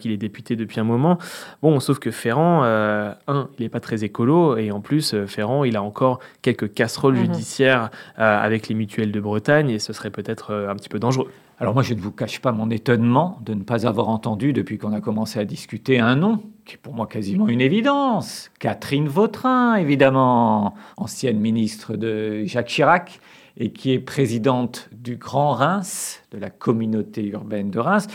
qu'il 0.00 0.12
est 0.12 0.16
député 0.16 0.56
depuis 0.56 0.80
un 0.80 0.84
moment. 0.84 1.18
Bon, 1.62 1.78
sauf 1.80 1.98
que 1.98 2.10
Ferrand, 2.10 2.62
un, 2.64 3.48
il 3.58 3.62
n'est 3.62 3.68
pas 3.68 3.80
très 3.80 4.02
écolo, 4.04 4.56
et 4.56 4.70
en 4.70 4.80
plus, 4.80 5.14
Ferrand, 5.26 5.64
il 5.64 5.76
a 5.76 5.82
encore 5.82 6.20
quelques 6.42 6.72
casseroles 6.72 7.14
Mhm. 7.14 7.20
judiciaires 7.24 7.90
avec 8.16 8.68
les 8.68 8.74
mutuelles 8.74 9.12
de 9.12 9.20
Bretagne, 9.20 9.70
et 9.70 9.78
ce 9.78 9.92
serait 9.92 10.10
peut-être 10.10 10.52
un 10.68 10.74
petit 10.76 10.88
peu 10.88 10.98
dangereux. 10.98 11.30
Alors 11.62 11.74
moi, 11.74 11.82
je 11.82 11.92
ne 11.92 12.00
vous 12.00 12.10
cache 12.10 12.40
pas 12.40 12.52
mon 12.52 12.70
étonnement 12.70 13.38
de 13.42 13.52
ne 13.52 13.62
pas 13.62 13.86
avoir 13.86 14.08
entendu, 14.08 14.54
depuis 14.54 14.78
qu'on 14.78 14.94
a 14.94 15.02
commencé 15.02 15.38
à 15.38 15.44
discuter, 15.44 15.98
un 15.98 16.16
nom 16.16 16.42
qui 16.64 16.76
est 16.76 16.78
pour 16.78 16.94
moi 16.94 17.06
quasiment 17.06 17.48
une 17.48 17.60
évidence. 17.60 18.50
Catherine 18.58 19.06
Vautrin, 19.06 19.74
évidemment, 19.74 20.72
ancienne 20.96 21.38
ministre 21.38 21.96
de 21.96 22.44
Jacques 22.46 22.68
Chirac 22.68 23.20
et 23.58 23.72
qui 23.72 23.92
est 23.92 23.98
présidente 23.98 24.88
du 24.90 25.16
Grand 25.16 25.52
Reims, 25.52 26.22
de 26.30 26.38
la 26.38 26.48
communauté 26.48 27.26
urbaine 27.26 27.70
de 27.70 27.78
Reims. 27.78 28.06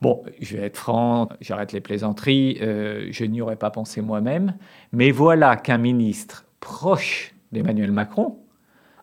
Bon, 0.00 0.22
je 0.40 0.56
vais 0.56 0.62
être 0.62 0.78
franc, 0.78 1.28
j'arrête 1.42 1.72
les 1.72 1.82
plaisanteries, 1.82 2.56
euh, 2.62 3.08
je 3.10 3.26
n'y 3.26 3.42
aurais 3.42 3.56
pas 3.56 3.70
pensé 3.70 4.00
moi-même, 4.00 4.54
mais 4.92 5.10
voilà 5.10 5.56
qu'un 5.56 5.76
ministre 5.76 6.46
proche 6.60 7.34
d'Emmanuel 7.52 7.92
Macron 7.92 8.38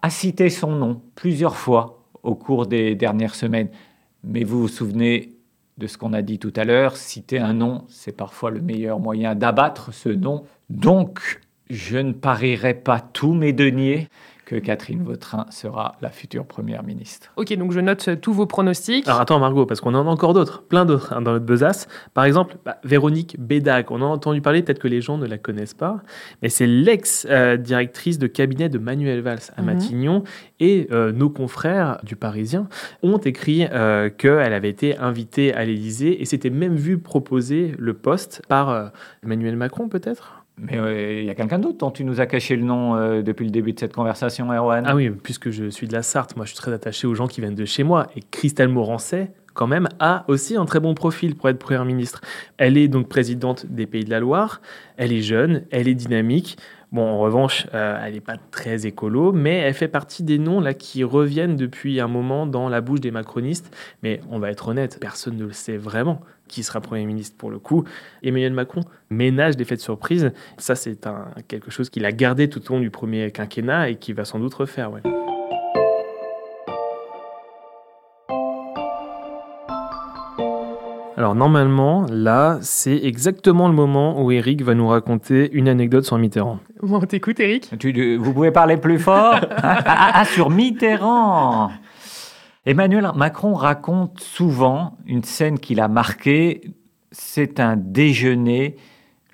a 0.02 0.10
cité 0.10 0.50
son 0.50 0.72
nom 0.72 1.02
plusieurs 1.14 1.56
fois 1.56 2.02
au 2.24 2.34
cours 2.34 2.66
des 2.66 2.96
dernières 2.96 3.36
semaines. 3.36 3.70
Mais 4.24 4.44
vous 4.44 4.62
vous 4.62 4.68
souvenez 4.68 5.34
de 5.78 5.88
ce 5.88 5.98
qu'on 5.98 6.14
a 6.14 6.22
dit 6.22 6.38
tout 6.38 6.54
à 6.56 6.64
l'heure, 6.64 6.98
citer 6.98 7.40
un 7.40 7.54
nom, 7.54 7.86
c'est 7.88 8.16
parfois 8.16 8.52
le 8.52 8.62
meilleur 8.62 9.00
moyen 9.00 9.36
d'abattre 9.36 9.94
ce 9.94 10.10
nom. 10.10 10.44
Donc, 10.70 11.42
je 11.70 11.98
ne 11.98 12.12
parierai 12.12 12.74
pas 12.74 13.00
tous 13.00 13.34
mes 13.34 13.54
deniers 13.54 14.10
que 14.52 14.58
Catherine 14.58 15.02
Vautrin 15.02 15.46
sera 15.50 15.96
la 16.02 16.10
future 16.10 16.46
première 16.46 16.84
ministre. 16.84 17.32
Ok, 17.38 17.54
donc 17.56 17.72
je 17.72 17.80
note 17.80 18.06
euh, 18.10 18.16
tous 18.18 18.34
vos 18.34 18.46
pronostics. 18.46 19.08
Alors 19.08 19.22
attends 19.22 19.40
Margot, 19.40 19.66
parce 19.66 19.80
qu'on 19.80 19.94
en 19.94 20.06
a 20.06 20.10
encore 20.10 20.34
d'autres, 20.34 20.62
plein 20.64 20.84
d'autres 20.84 21.14
hein, 21.14 21.22
dans 21.22 21.32
notre 21.32 21.46
besace. 21.46 21.88
Par 22.14 22.26
exemple, 22.26 22.58
bah, 22.66 22.78
Véronique 22.84 23.38
Bédac, 23.40 23.92
on 23.92 24.02
en 24.02 24.08
a 24.12 24.14
entendu 24.14 24.42
parler, 24.42 24.62
peut-être 24.62 24.80
que 24.80 24.90
les 24.90 25.00
gens 25.00 25.18
ne 25.18 25.26
la 25.26 25.38
connaissent 25.38 25.74
pas, 25.74 26.02
mais 26.42 26.50
c'est 26.50 26.68
l'ex-directrice 26.68 28.20
de 28.20 28.28
cabinet 28.28 28.68
de 28.68 28.78
Manuel 28.78 29.22
Valls 29.22 29.40
à 29.56 29.62
Mhm. 29.62 29.68
Matignon. 29.68 30.24
Et 30.60 30.88
euh, 30.92 31.12
nos 31.12 31.30
confrères 31.30 32.00
du 32.04 32.16
Parisien 32.16 32.68
ont 33.04 33.18
écrit 33.18 33.66
euh, 33.72 34.10
qu'elle 34.10 34.54
avait 34.54 34.70
été 34.70 34.98
invitée 34.98 35.54
à 35.54 35.64
l'Élysée 35.66 36.22
et 36.22 36.26
s'était 36.26 36.50
même 36.50 36.76
vu 36.76 36.98
proposer 36.98 37.74
le 37.80 37.94
poste 37.94 38.42
par 38.48 38.70
euh, 38.70 38.88
Emmanuel 39.24 39.56
Macron 39.56 39.88
peut-être? 39.88 40.41
Mais 40.62 40.78
euh, 40.78 41.22
il 41.22 41.26
y 41.26 41.30
a 41.32 41.36
quelqu'un 41.36 41.58
d'autre 41.58 41.80
dont 41.80 41.90
tu 41.90 42.04
nous 42.04 42.22
as 42.22 42.28
caché 42.28 42.56
le 42.56 42.64
nom 42.64 42.96
euh, 42.96 43.24
depuis 43.24 43.46
le 43.46 43.52
début 43.52 43.74
de 43.74 43.80
cette 43.80 43.94
conversation, 43.94 44.54
Erwan 44.54 44.84
Ah 44.88 44.96
oui, 44.96 45.10
puisque 45.10 45.50
je 45.50 45.70
suis 45.70 45.88
de 45.88 45.94
la 45.94 46.04
Sarthe, 46.04 46.36
moi 46.36 46.46
je 46.46 46.52
suis 46.52 46.58
très 46.58 46.72
attaché 46.72 47.08
aux 47.08 47.16
gens 47.16 47.28
qui 47.28 47.42
viennent 47.42 47.56
de 47.56 47.66
chez 47.66 47.84
moi. 47.84 48.08
Et 48.16 48.22
Christelle 48.22 48.70
Morancet, 48.70 49.32
quand 49.56 49.66
même, 49.66 49.90
a 50.00 50.24
aussi 50.28 50.56
un 50.56 50.66
très 50.66 50.80
bon 50.80 50.94
profil 50.94 51.36
pour 51.36 51.50
être 51.50 51.58
Première 51.58 51.84
ministre. 51.84 52.22
Elle 52.58 52.78
est 52.78 52.88
donc 52.88 53.10
présidente 53.10 53.66
des 53.66 53.88
Pays 53.88 54.04
de 54.04 54.12
la 54.12 54.20
Loire, 54.20 54.62
elle 54.98 55.12
est 55.12 55.22
jeune, 55.22 55.64
elle 55.72 55.88
est 55.88 55.96
dynamique. 55.96 56.58
Bon, 56.92 57.04
en 57.04 57.20
revanche, 57.20 57.66
euh, 57.74 58.00
elle 58.06 58.14
n'est 58.14 58.20
pas 58.20 58.38
très 58.52 58.86
écolo, 58.86 59.32
mais 59.32 59.56
elle 59.56 59.74
fait 59.74 59.88
partie 59.88 60.24
des 60.24 60.38
noms 60.38 60.60
là 60.60 60.74
qui 60.76 61.04
reviennent 61.04 61.56
depuis 61.56 62.00
un 62.02 62.08
moment 62.08 62.46
dans 62.46 62.70
la 62.70 62.82
bouche 62.82 63.00
des 63.00 63.12
macronistes. 63.12 63.76
Mais 64.04 64.20
on 64.30 64.38
va 64.38 64.52
être 64.52 64.68
honnête, 64.68 65.00
personne 65.00 65.38
ne 65.38 65.46
le 65.46 65.54
sait 65.54 65.78
vraiment 65.78 66.22
qui 66.52 66.64
sera 66.64 66.82
Premier 66.82 67.06
ministre 67.06 67.36
pour 67.38 67.50
le 67.50 67.58
coup. 67.60 67.84
Emmanuel 68.24 68.54
Macron 68.54 68.82
ménage 69.10 69.58
des 69.58 69.66
faits 69.66 69.80
de 69.80 69.84
surprise. 69.84 70.32
Ça, 70.58 70.76
c'est 70.76 71.08
un, 71.08 71.26
quelque 71.48 71.72
chose 71.72 71.90
qu'il 71.90 72.06
a 72.06 72.12
gardé 72.12 72.50
tout 72.50 72.62
au 72.72 72.76
long 72.76 72.80
du 72.82 72.90
premier 72.92 73.32
quinquennat 73.32 73.90
et 73.90 73.96
qui 73.96 74.14
va 74.14 74.26
sans 74.26 74.40
doute 74.40 74.54
refaire. 74.54 74.92
ouais. 74.92 75.02
Alors 81.18 81.36
normalement, 81.36 82.06
là, 82.10 82.58
c'est 82.62 82.96
exactement 83.04 83.68
le 83.68 83.74
moment 83.76 84.24
où 84.24 84.32
Eric 84.32 84.64
va 84.64 84.74
nous 84.74 84.88
raconter 84.88 85.52
une 85.54 85.68
anecdote 85.68 86.04
sur 86.06 86.18
Mitterrand. 86.18 86.60
Bon, 86.82 86.98
on 86.98 87.06
t'écoute, 87.06 87.40
Eric. 87.40 87.70
Tu- 87.78 88.16
vous 88.18 88.34
pouvez 88.34 88.52
parler 88.52 88.78
plus 88.78 88.98
fort? 88.98 89.36
Ah, 89.64 89.80
ah, 89.86 90.12
ah, 90.16 90.26
sur 90.26 90.50
Mitterrand 90.50 91.72
Emmanuel 92.64 93.10
Macron 93.16 93.56
raconte 93.56 94.20
souvent 94.20 94.96
une 95.08 95.24
scène 95.24 95.58
qu'il 95.58 95.80
a 95.80 95.88
marquée. 95.88 96.76
C'est 97.12 97.60
un 97.60 97.76
déjeuner 97.76 98.76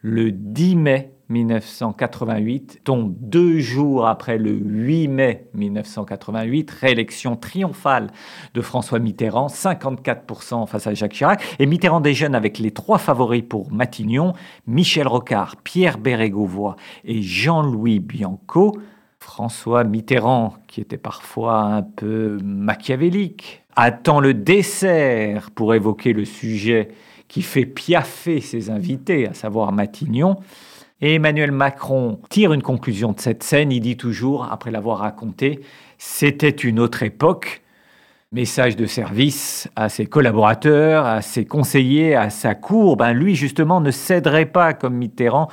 le 0.02 0.32
10 0.32 0.76
mai 0.78 1.12
1988, 1.28 2.80
tombe 2.86 3.13
deux 3.20 3.60
jours 3.60 4.08
après 4.08 4.38
le 4.38 4.52
8 4.52 5.10
mai 5.10 5.50
1988, 5.56 6.72
réélection 6.72 7.36
triomphale 7.36 8.12
de 8.54 8.62
François 8.62 9.00
Mitterrand, 9.00 9.48
54% 9.48 10.66
face 10.66 10.88
à 10.88 10.94
Jacques 10.94 11.12
Chirac. 11.12 11.44
Et 11.60 11.66
Mitterrand 11.66 12.00
déjeune 12.00 12.34
avec 12.34 12.60
les 12.60 12.72
trois 12.72 12.98
favoris 12.98 13.44
pour 13.44 13.74
Matignon, 13.74 14.36
Michel 14.68 15.06
Rocard, 15.06 15.58
Pierre 15.58 15.98
Bérégovoy 15.98 16.78
et 17.04 17.22
Jean-Louis 17.22 18.00
Bianco. 18.00 18.78
François 19.28 19.84
Mitterrand, 19.84 20.56
qui 20.68 20.80
était 20.80 20.98
parfois 20.98 21.60
un 21.60 21.82
peu 21.82 22.40
machiavélique, 22.42 23.62
attend 23.76 24.22
le 24.22 24.34
dessert 24.34 25.52
pour 25.52 25.76
évoquer 25.76 26.13
le 26.13 26.24
sujet 26.24 26.88
qui 27.28 27.42
fait 27.42 27.66
piaffer 27.66 28.40
ses 28.40 28.70
invités, 28.70 29.28
à 29.28 29.34
savoir 29.34 29.74
Matignon. 29.74 30.38
Et 31.02 31.16
Emmanuel 31.16 31.52
Macron 31.52 32.22
tire 32.30 32.54
une 32.54 32.63
conclusion 32.63 33.12
de 33.12 33.20
cette 33.20 33.44
scène. 33.44 33.74
Il 33.74 33.82
dit 33.82 33.98
toujours, 33.98 34.48
après 34.50 34.72
l'avoir 34.72 35.00
raconté, 35.00 35.60
c'était 35.98 36.50
une 36.50 36.80
autre 36.80 37.04
époque. 37.04 37.62
Message 38.32 38.78
de 38.78 38.86
service 38.86 39.70
à 39.76 39.90
ses 39.90 40.06
collaborateurs, 40.06 41.06
à 41.06 41.22
ses 41.22 41.44
conseillers, 41.44 42.16
à 42.16 42.30
sa 42.30 42.56
cour. 42.56 42.96
Ben 42.96 43.12
lui, 43.12 43.36
justement, 43.36 43.82
ne 43.82 43.92
céderait 43.92 44.46
pas, 44.46 44.74
comme 44.74 44.96
Mitterrand, 44.96 45.50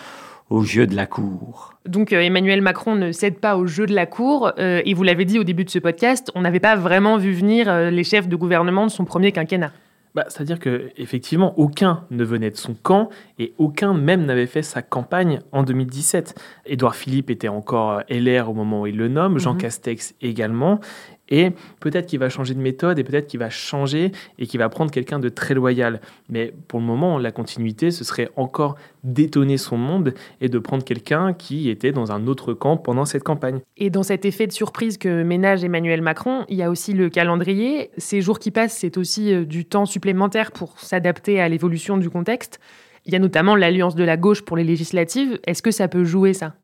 au 0.54 0.62
jeu 0.62 0.86
de 0.86 0.94
la 0.94 1.06
cour. 1.06 1.74
Donc 1.86 2.12
euh, 2.12 2.20
Emmanuel 2.20 2.62
Macron 2.62 2.94
ne 2.94 3.12
cède 3.12 3.38
pas 3.38 3.56
au 3.56 3.66
jeu 3.66 3.86
de 3.86 3.94
la 3.94 4.06
cour. 4.06 4.52
Euh, 4.58 4.80
et 4.84 4.94
vous 4.94 5.02
l'avez 5.02 5.24
dit 5.24 5.38
au 5.38 5.44
début 5.44 5.64
de 5.64 5.70
ce 5.70 5.78
podcast, 5.78 6.30
on 6.34 6.42
n'avait 6.42 6.60
pas 6.60 6.76
vraiment 6.76 7.16
vu 7.16 7.32
venir 7.32 7.68
euh, 7.68 7.90
les 7.90 8.04
chefs 8.04 8.28
de 8.28 8.36
gouvernement 8.36 8.86
de 8.86 8.90
son 8.90 9.04
premier 9.04 9.32
quinquennat. 9.32 9.72
Bah, 10.14 10.24
C'est-à-dire 10.28 10.60
que 10.60 10.90
effectivement, 10.96 11.58
aucun 11.58 12.04
ne 12.12 12.22
venait 12.22 12.52
de 12.52 12.56
son 12.56 12.74
camp 12.80 13.08
et 13.40 13.52
aucun 13.58 13.94
même 13.94 14.24
n'avait 14.26 14.46
fait 14.46 14.62
sa 14.62 14.80
campagne 14.80 15.40
en 15.50 15.64
2017. 15.64 16.40
Édouard 16.66 16.94
Philippe 16.94 17.30
était 17.30 17.48
encore 17.48 18.02
LR 18.08 18.48
au 18.48 18.54
moment 18.54 18.82
où 18.82 18.86
il 18.86 18.96
le 18.96 19.08
nomme, 19.08 19.38
Jean 19.40 19.54
Mhm. 19.54 19.60
Castex 19.60 20.14
également. 20.22 20.78
Et 21.28 21.50
peut-être 21.80 22.06
qu'il 22.06 22.18
va 22.18 22.28
changer 22.28 22.54
de 22.54 22.60
méthode 22.60 22.98
et 22.98 23.04
peut-être 23.04 23.26
qu'il 23.26 23.40
va 23.40 23.50
changer 23.50 24.12
et 24.38 24.46
qu'il 24.46 24.58
va 24.58 24.68
prendre 24.68 24.90
quelqu'un 24.90 25.18
de 25.18 25.28
très 25.28 25.54
loyal. 25.54 26.00
Mais 26.28 26.52
pour 26.68 26.80
le 26.80 26.86
moment, 26.86 27.18
la 27.18 27.32
continuité, 27.32 27.90
ce 27.90 28.04
serait 28.04 28.28
encore 28.36 28.76
d'étonner 29.04 29.56
son 29.56 29.76
monde 29.76 30.14
et 30.40 30.48
de 30.48 30.58
prendre 30.58 30.84
quelqu'un 30.84 31.32
qui 31.32 31.70
était 31.70 31.92
dans 31.92 32.12
un 32.12 32.26
autre 32.26 32.52
camp 32.52 32.76
pendant 32.76 33.04
cette 33.04 33.22
campagne. 33.22 33.60
Et 33.76 33.90
dans 33.90 34.02
cet 34.02 34.24
effet 34.24 34.46
de 34.46 34.52
surprise 34.52 34.98
que 34.98 35.22
ménage 35.22 35.64
Emmanuel 35.64 36.02
Macron, 36.02 36.44
il 36.48 36.56
y 36.56 36.62
a 36.62 36.70
aussi 36.70 36.92
le 36.92 37.08
calendrier. 37.08 37.90
Ces 37.96 38.20
jours 38.20 38.38
qui 38.38 38.50
passent, 38.50 38.76
c'est 38.76 38.98
aussi 38.98 39.32
euh, 39.32 39.44
du 39.44 39.64
temps 39.64 39.86
supplémentaire 39.86 40.52
pour 40.52 40.78
s'adapter 40.78 41.40
à 41.40 41.48
l'évolution 41.48 41.96
du 41.96 42.10
contexte. 42.10 42.60
Il 43.06 43.12
y 43.12 43.16
a 43.16 43.18
notamment 43.18 43.54
l'alliance 43.54 43.94
de 43.94 44.04
la 44.04 44.16
gauche 44.16 44.42
pour 44.42 44.56
les 44.56 44.64
législatives. 44.64 45.38
Est-ce 45.46 45.62
que 45.62 45.70
ça 45.70 45.88
peut 45.88 46.04
jouer 46.04 46.32
ça? 46.32 46.54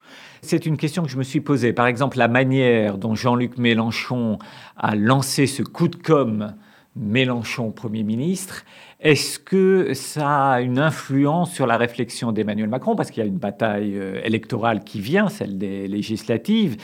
C'est 0.41 0.65
une 0.65 0.79
question 0.79 1.03
que 1.03 1.11
je 1.11 1.19
me 1.19 1.23
suis 1.23 1.43
posée. 1.43 1.75
Par 1.75 1.87
exemple, 1.87 2.17
la 2.17 2.29
manière 2.29 2.97
dont 2.97 3.15
Jean-Luc 3.15 3.59
Mélenchon 3.59 4.39
a 4.77 4.97
lancé 4.97 5.47
ce 5.47 5.63
coup 5.63 5.89
de 5.89 5.97
com' 5.97 6.55
Mélenchon 6.97 7.71
Premier 7.73 8.03
ministre, 8.03 8.65
est-ce 9.01 9.39
que 9.39 9.93
ça 9.95 10.53
a 10.53 10.61
une 10.61 10.79
influence 10.79 11.53
sur 11.53 11.67
la 11.67 11.77
réflexion 11.77 12.33
d'Emmanuel 12.33 12.69
Macron? 12.69 12.97
Parce 12.97 13.11
qu'il 13.11 13.23
y 13.23 13.27
a 13.27 13.29
une 13.29 13.39
bataille 13.39 13.97
euh, 13.97 14.21
électorale 14.25 14.83
qui 14.83 15.01
vient, 15.01 15.29
celle 15.29 15.59
des 15.59 15.89
législatives. 15.89 16.79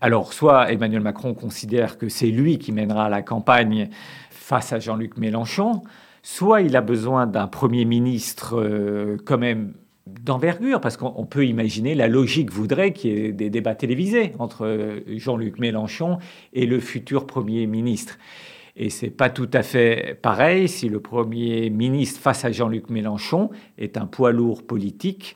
Alors, 0.00 0.32
soit 0.32 0.72
Emmanuel 0.72 1.02
Macron 1.02 1.34
considère 1.34 1.98
que 1.98 2.08
c'est 2.08 2.30
lui 2.30 2.58
qui 2.58 2.72
mènera 2.72 3.08
la 3.08 3.22
campagne 3.22 3.88
face 4.30 4.72
à 4.72 4.80
Jean-Luc 4.80 5.16
Mélenchon, 5.16 5.82
soit 6.30 6.60
il 6.60 6.76
a 6.76 6.82
besoin 6.82 7.26
d'un 7.26 7.46
Premier 7.46 7.86
ministre 7.86 8.60
euh, 8.60 9.16
quand 9.24 9.38
même 9.38 9.72
d'envergure, 10.06 10.78
parce 10.78 10.98
qu'on 10.98 11.14
on 11.16 11.24
peut 11.24 11.46
imaginer, 11.46 11.94
la 11.94 12.06
logique 12.06 12.52
voudrait 12.52 12.92
qu'il 12.92 13.10
y 13.10 13.24
ait 13.24 13.32
des 13.32 13.48
débats 13.48 13.74
télévisés 13.74 14.32
entre 14.38 14.66
euh, 14.66 15.00
Jean-Luc 15.06 15.58
Mélenchon 15.58 16.18
et 16.52 16.66
le 16.66 16.80
futur 16.80 17.26
Premier 17.26 17.66
ministre. 17.66 18.18
Et 18.76 18.90
c'est 18.90 19.08
pas 19.08 19.30
tout 19.30 19.48
à 19.54 19.62
fait 19.62 20.18
pareil 20.20 20.68
si 20.68 20.90
le 20.90 21.00
Premier 21.00 21.70
ministre 21.70 22.20
face 22.20 22.44
à 22.44 22.52
Jean-Luc 22.52 22.90
Mélenchon 22.90 23.48
est 23.78 23.96
un 23.96 24.06
poids 24.06 24.30
lourd 24.30 24.66
politique 24.66 25.34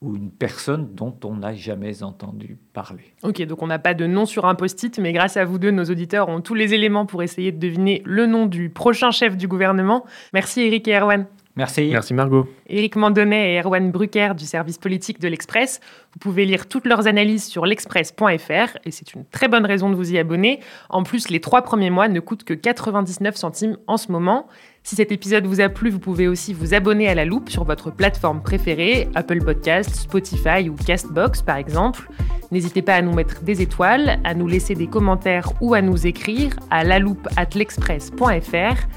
ou 0.00 0.16
une 0.16 0.30
personne 0.30 0.94
dont 0.94 1.14
on 1.24 1.36
n'a 1.36 1.54
jamais 1.54 2.02
entendu 2.02 2.56
parler. 2.72 3.14
Ok, 3.22 3.42
donc 3.42 3.62
on 3.62 3.66
n'a 3.66 3.78
pas 3.78 3.94
de 3.94 4.06
nom 4.06 4.26
sur 4.26 4.46
un 4.46 4.54
post-it, 4.54 4.98
mais 4.98 5.12
grâce 5.12 5.36
à 5.36 5.44
vous 5.44 5.58
deux, 5.58 5.70
nos 5.70 5.84
auditeurs 5.84 6.28
ont 6.28 6.40
tous 6.40 6.54
les 6.54 6.74
éléments 6.74 7.06
pour 7.06 7.22
essayer 7.22 7.52
de 7.52 7.58
deviner 7.58 8.02
le 8.04 8.26
nom 8.26 8.46
du 8.46 8.70
prochain 8.70 9.10
chef 9.10 9.36
du 9.36 9.48
gouvernement. 9.48 10.04
Merci 10.32 10.62
Eric 10.62 10.86
et 10.88 10.96
Erwan. 10.96 11.26
Merci. 11.58 11.88
Merci 11.90 12.14
Margot. 12.14 12.46
Éric 12.68 12.94
Mandonnet 12.94 13.54
et 13.54 13.60
Erwan 13.60 13.90
Brucker 13.90 14.34
du 14.38 14.44
service 14.44 14.78
politique 14.78 15.18
de 15.18 15.26
l'Express. 15.26 15.80
Vous 16.12 16.20
pouvez 16.20 16.44
lire 16.44 16.68
toutes 16.68 16.86
leurs 16.86 17.08
analyses 17.08 17.46
sur 17.46 17.66
l'express.fr 17.66 18.78
et 18.84 18.92
c'est 18.92 19.12
une 19.12 19.24
très 19.24 19.48
bonne 19.48 19.66
raison 19.66 19.90
de 19.90 19.96
vous 19.96 20.12
y 20.12 20.18
abonner. 20.18 20.60
En 20.88 21.02
plus, 21.02 21.30
les 21.30 21.40
trois 21.40 21.62
premiers 21.62 21.90
mois 21.90 22.06
ne 22.06 22.20
coûtent 22.20 22.44
que 22.44 22.54
99 22.54 23.34
centimes 23.34 23.76
en 23.88 23.96
ce 23.96 24.12
moment. 24.12 24.46
Si 24.88 24.96
cet 24.96 25.12
épisode 25.12 25.44
vous 25.44 25.60
a 25.60 25.68
plu, 25.68 25.90
vous 25.90 25.98
pouvez 25.98 26.28
aussi 26.28 26.54
vous 26.54 26.72
abonner 26.72 27.10
à 27.10 27.14
la 27.14 27.26
loupe 27.26 27.50
sur 27.50 27.64
votre 27.64 27.90
plateforme 27.90 28.40
préférée, 28.40 29.10
Apple 29.14 29.44
Podcasts, 29.44 29.94
Spotify 29.94 30.70
ou 30.70 30.76
Castbox 30.76 31.42
par 31.42 31.58
exemple. 31.58 32.08
N'hésitez 32.50 32.80
pas 32.80 32.94
à 32.94 33.02
nous 33.02 33.12
mettre 33.12 33.42
des 33.42 33.60
étoiles, 33.60 34.18
à 34.24 34.32
nous 34.32 34.46
laisser 34.46 34.74
des 34.74 34.86
commentaires 34.86 35.52
ou 35.60 35.74
à 35.74 35.82
nous 35.82 36.06
écrire 36.06 36.56
à 36.70 36.84
laloupe@l'express.fr. 36.84 38.88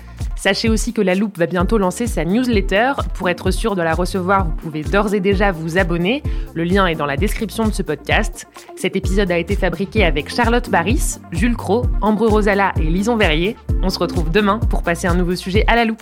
Sachez 0.41 0.69
aussi 0.69 0.91
que 0.91 1.01
La 1.01 1.13
Loupe 1.13 1.38
va 1.38 1.45
bientôt 1.45 1.77
lancer 1.77 2.08
sa 2.08 2.25
newsletter. 2.25 2.93
Pour 3.13 3.30
être 3.30 3.51
sûr 3.51 3.75
de 3.75 3.84
la 3.84 3.93
recevoir, 3.93 4.45
vous 4.45 4.56
pouvez 4.56 4.82
d'ores 4.82 5.13
et 5.13 5.19
déjà 5.19 5.51
vous 5.51 5.77
abonner. 5.77 6.23
Le 6.56 6.63
lien 6.63 6.88
est 6.88 6.95
dans 6.95 7.06
la 7.06 7.15
description 7.15 7.67
de 7.67 7.71
ce 7.71 7.84
podcast. 7.84 8.47
Cet 8.75 8.95
épisode 8.95 9.30
a 9.30 9.38
été 9.38 9.56
fabriqué 9.56 10.04
avec 10.04 10.34
Charlotte 10.34 10.67
Baris, 10.71 11.19
Jules 11.32 11.56
Cro, 11.56 11.86
Ambre 12.01 12.27
Rosala 12.27 12.73
et 12.77 12.86
Lison 12.86 13.17
Verrier. 13.17 13.56
On 13.84 13.89
se 13.89 13.99
retrouve 13.99 14.32
demain 14.32 14.58
pour 14.58 14.82
passer 14.82 15.06
un 15.06 15.13
nouveau 15.13 15.36
sujet 15.36 15.63
à 15.67 15.75
la 15.75 15.86
loupe. 15.86 16.01